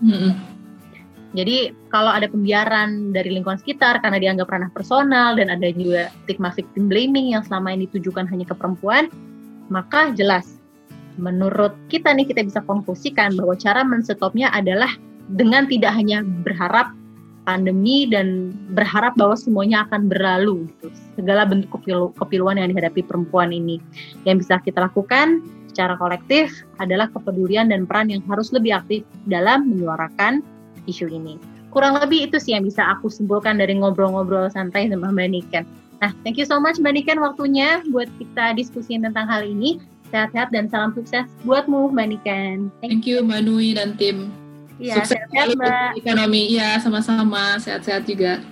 Mhm. 0.04 0.32
jadi 1.34 1.74
kalau 1.90 2.14
ada 2.14 2.30
pembiaran 2.30 3.10
dari 3.10 3.34
lingkungan 3.34 3.58
sekitar 3.58 3.98
karena 3.98 4.22
dianggap 4.22 4.46
ranah 4.46 4.70
personal 4.70 5.34
dan 5.34 5.50
ada 5.50 5.66
juga 5.74 6.06
stigma 6.22 6.54
victim 6.54 6.86
blaming 6.86 7.34
yang 7.34 7.42
selama 7.42 7.74
ini 7.74 7.90
ditujukan 7.90 8.22
hanya 8.30 8.46
ke 8.46 8.54
perempuan, 8.54 9.10
maka 9.66 10.14
jelas. 10.14 10.62
Menurut 11.18 11.74
kita 11.90 12.14
nih 12.14 12.30
kita 12.30 12.46
bisa 12.46 12.62
konklusikan 12.62 13.34
bahwa 13.34 13.58
cara 13.58 13.82
menstopnya 13.82 14.50
adalah 14.54 14.94
dengan 15.26 15.66
tidak 15.66 15.94
hanya 15.98 16.22
berharap 16.22 16.94
pandemi 17.44 18.08
dan 18.08 18.50
berharap 18.72 19.14
bahwa 19.20 19.36
semuanya 19.36 19.84
akan 19.88 20.08
berlalu 20.08 20.64
gitu. 20.80 20.88
segala 21.14 21.44
bentuk 21.44 21.70
kepilu- 21.70 22.12
kepiluan 22.16 22.56
yang 22.58 22.72
dihadapi 22.72 23.04
perempuan 23.04 23.52
ini 23.52 23.78
yang 24.24 24.40
bisa 24.40 24.58
kita 24.64 24.82
lakukan 24.82 25.44
secara 25.74 25.98
kolektif 25.98 26.50
adalah 26.78 27.10
kepedulian 27.10 27.68
dan 27.68 27.84
peran 27.84 28.08
yang 28.08 28.22
harus 28.30 28.54
lebih 28.54 28.78
aktif 28.78 29.02
dalam 29.26 29.66
menyuarakan 29.68 30.40
isu 30.86 31.10
ini. 31.10 31.36
Kurang 31.74 31.98
lebih 31.98 32.30
itu 32.30 32.38
sih 32.38 32.54
yang 32.54 32.62
bisa 32.62 32.86
aku 32.86 33.10
simpulkan 33.10 33.58
dari 33.58 33.74
ngobrol-ngobrol 33.74 34.46
santai 34.54 34.86
sama 34.86 35.10
Mbak 35.10 35.28
Niken. 35.34 35.64
Nah, 35.98 36.14
thank 36.22 36.38
you 36.38 36.46
so 36.46 36.62
much 36.62 36.78
Mbak 36.78 37.02
Niken 37.02 37.18
waktunya 37.18 37.82
buat 37.90 38.06
kita 38.22 38.54
diskusiin 38.54 39.02
tentang 39.02 39.26
hal 39.26 39.42
ini. 39.42 39.82
Sehat-sehat 40.14 40.54
dan 40.54 40.70
salam 40.70 40.94
sukses 40.94 41.26
buatmu 41.42 41.90
Mbak 41.90 42.06
Niken. 42.14 42.70
Thank 42.78 43.02
Thank 43.02 43.06
you 43.10 43.26
Mbak 43.26 43.40
Nui 43.50 43.74
dan 43.74 43.98
tim. 43.98 44.43
Iya, 44.80 44.94
Sukses 45.00 45.18
selalu 45.30 45.52
Mbak. 45.54 45.90
ekonomi. 46.02 46.42
Iya, 46.50 46.78
sama-sama. 46.82 47.56
Sehat-sehat 47.62 48.04
juga. 48.08 48.42